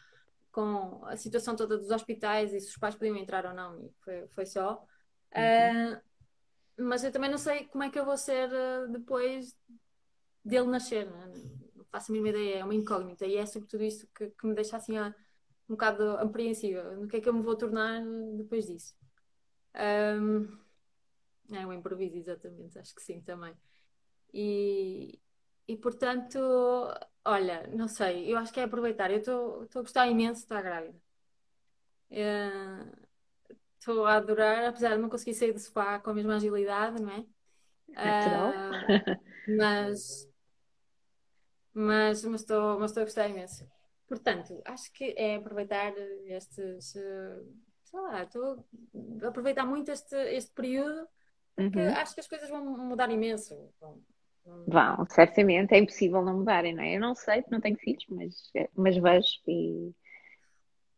[0.52, 3.78] com a situação toda dos hospitais e se os pais podiam entrar ou não.
[3.80, 4.84] E foi, foi só.
[5.32, 6.00] Ah,
[6.78, 9.56] mas eu também não sei como é que eu vou ser ah, depois
[10.44, 11.10] dele nascer.
[11.10, 11.32] Né?
[11.74, 13.26] Não faço a mínima ideia, é uma incógnita.
[13.26, 15.14] E é sobretudo isso que, que me deixa assim ah,
[15.70, 16.82] um bocado apreensiva.
[16.96, 18.02] No que é que eu me vou tornar
[18.36, 18.94] depois disso?
[19.74, 20.46] Ahm,
[21.52, 23.54] é um improviso, exatamente, acho que sim também.
[24.34, 25.20] E,
[25.68, 26.38] e portanto,
[27.24, 29.10] olha, não sei, eu acho que é aproveitar.
[29.10, 30.98] Eu estou a gostar imenso de estar grávida.
[32.10, 32.84] Eh,
[33.80, 37.10] Estou a adorar, apesar de não conseguir sair do sofá com a mesma agilidade, não
[37.12, 37.26] é?
[37.96, 38.90] Ah,
[39.46, 40.28] mas
[41.74, 43.64] mas, mas, estou, mas estou a gostar imenso.
[44.10, 45.94] Portanto, acho que é aproveitar
[46.26, 46.96] estes.
[46.96, 47.42] Eh,
[47.84, 48.66] sei lá, estou
[49.22, 51.08] a aproveitar muito este, este período
[51.54, 51.94] porque uhum.
[51.94, 53.54] acho que as coisas vão mudar imenso.
[53.80, 54.02] Vão,
[54.66, 55.74] vão, certamente.
[55.74, 56.96] É impossível não mudarem, não é?
[56.96, 58.34] Eu não sei, não tenho filhos, mas,
[58.74, 59.94] mas vejo e.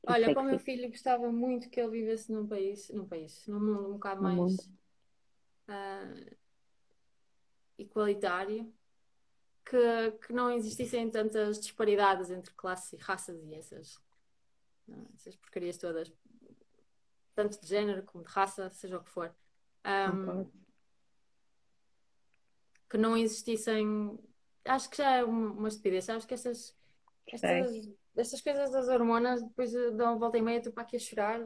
[0.07, 3.61] Olha, para o meu filho gostava muito que ele vivesse num país, num país, num
[3.61, 4.57] mundo um bocado mais
[5.69, 6.37] uh,
[7.79, 8.73] igualitário
[9.65, 14.01] que, que não existissem tantas disparidades entre classes e raças e essas,
[15.15, 16.13] essas porcarias todas,
[17.35, 19.35] tanto de género como de raça, seja o que for.
[19.85, 20.47] Um,
[22.89, 24.19] que não existissem.
[24.65, 26.09] Acho que já é uma estupidez.
[26.09, 26.77] Acho que estas,
[27.27, 31.41] estas, estas coisas das hormonas depois dão volta e meia, tu para aqui a chorar,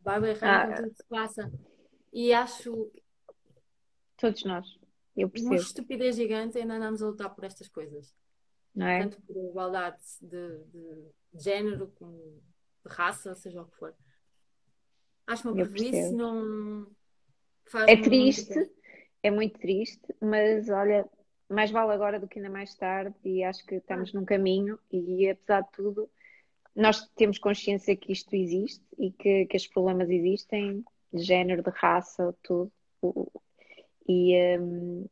[0.00, 1.52] vai berrar ah, tudo se passa.
[2.12, 2.90] E acho.
[4.16, 4.77] Todos nós.
[5.18, 5.54] Eu percebo.
[5.54, 8.14] Uma estupidez gigante ainda andamos a lutar por estas coisas.
[8.74, 9.00] Não é?
[9.00, 12.40] Tanto por igualdade de, de, de género como
[12.86, 13.94] de raça, seja o que for.
[15.26, 16.86] Acho uma preguiça não.
[17.66, 18.72] Faz é triste, muito
[19.22, 21.04] é muito triste, mas olha,
[21.48, 24.18] mais vale agora do que ainda mais tarde e acho que estamos ah.
[24.18, 26.10] num caminho e apesar de tudo,
[26.74, 31.70] nós temos consciência que isto existe e que, que estes problemas existem, de género, de
[31.70, 32.72] raça, tudo.
[34.08, 35.06] E um,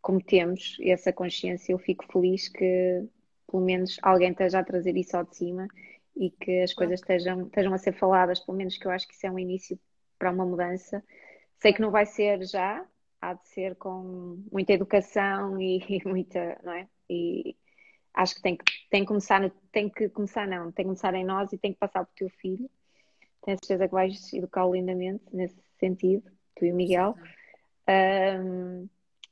[0.00, 3.04] como temos essa consciência, eu fico feliz que
[3.50, 5.68] pelo menos alguém esteja a trazer isso ao de cima
[6.16, 9.14] e que as coisas estejam, estejam a ser faladas, pelo menos que eu acho que
[9.14, 9.78] isso é um início
[10.18, 11.02] para uma mudança.
[11.58, 12.86] Sei que não vai ser já,
[13.20, 16.88] há de ser com muita educação e, muita, não é?
[17.08, 17.56] E
[18.14, 21.24] acho que tem que, tem que começar, tem que começar não, tem que começar em
[21.24, 22.70] nós e tem que passar para o teu filho.
[23.42, 27.14] Tenho certeza que vais educá-lo lindamente nesse sentido, tu e o Miguel.
[27.90, 28.88] Um,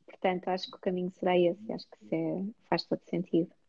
[0.07, 3.51] portanto, acho que o caminho será esse, acho que é, faz todo sentido.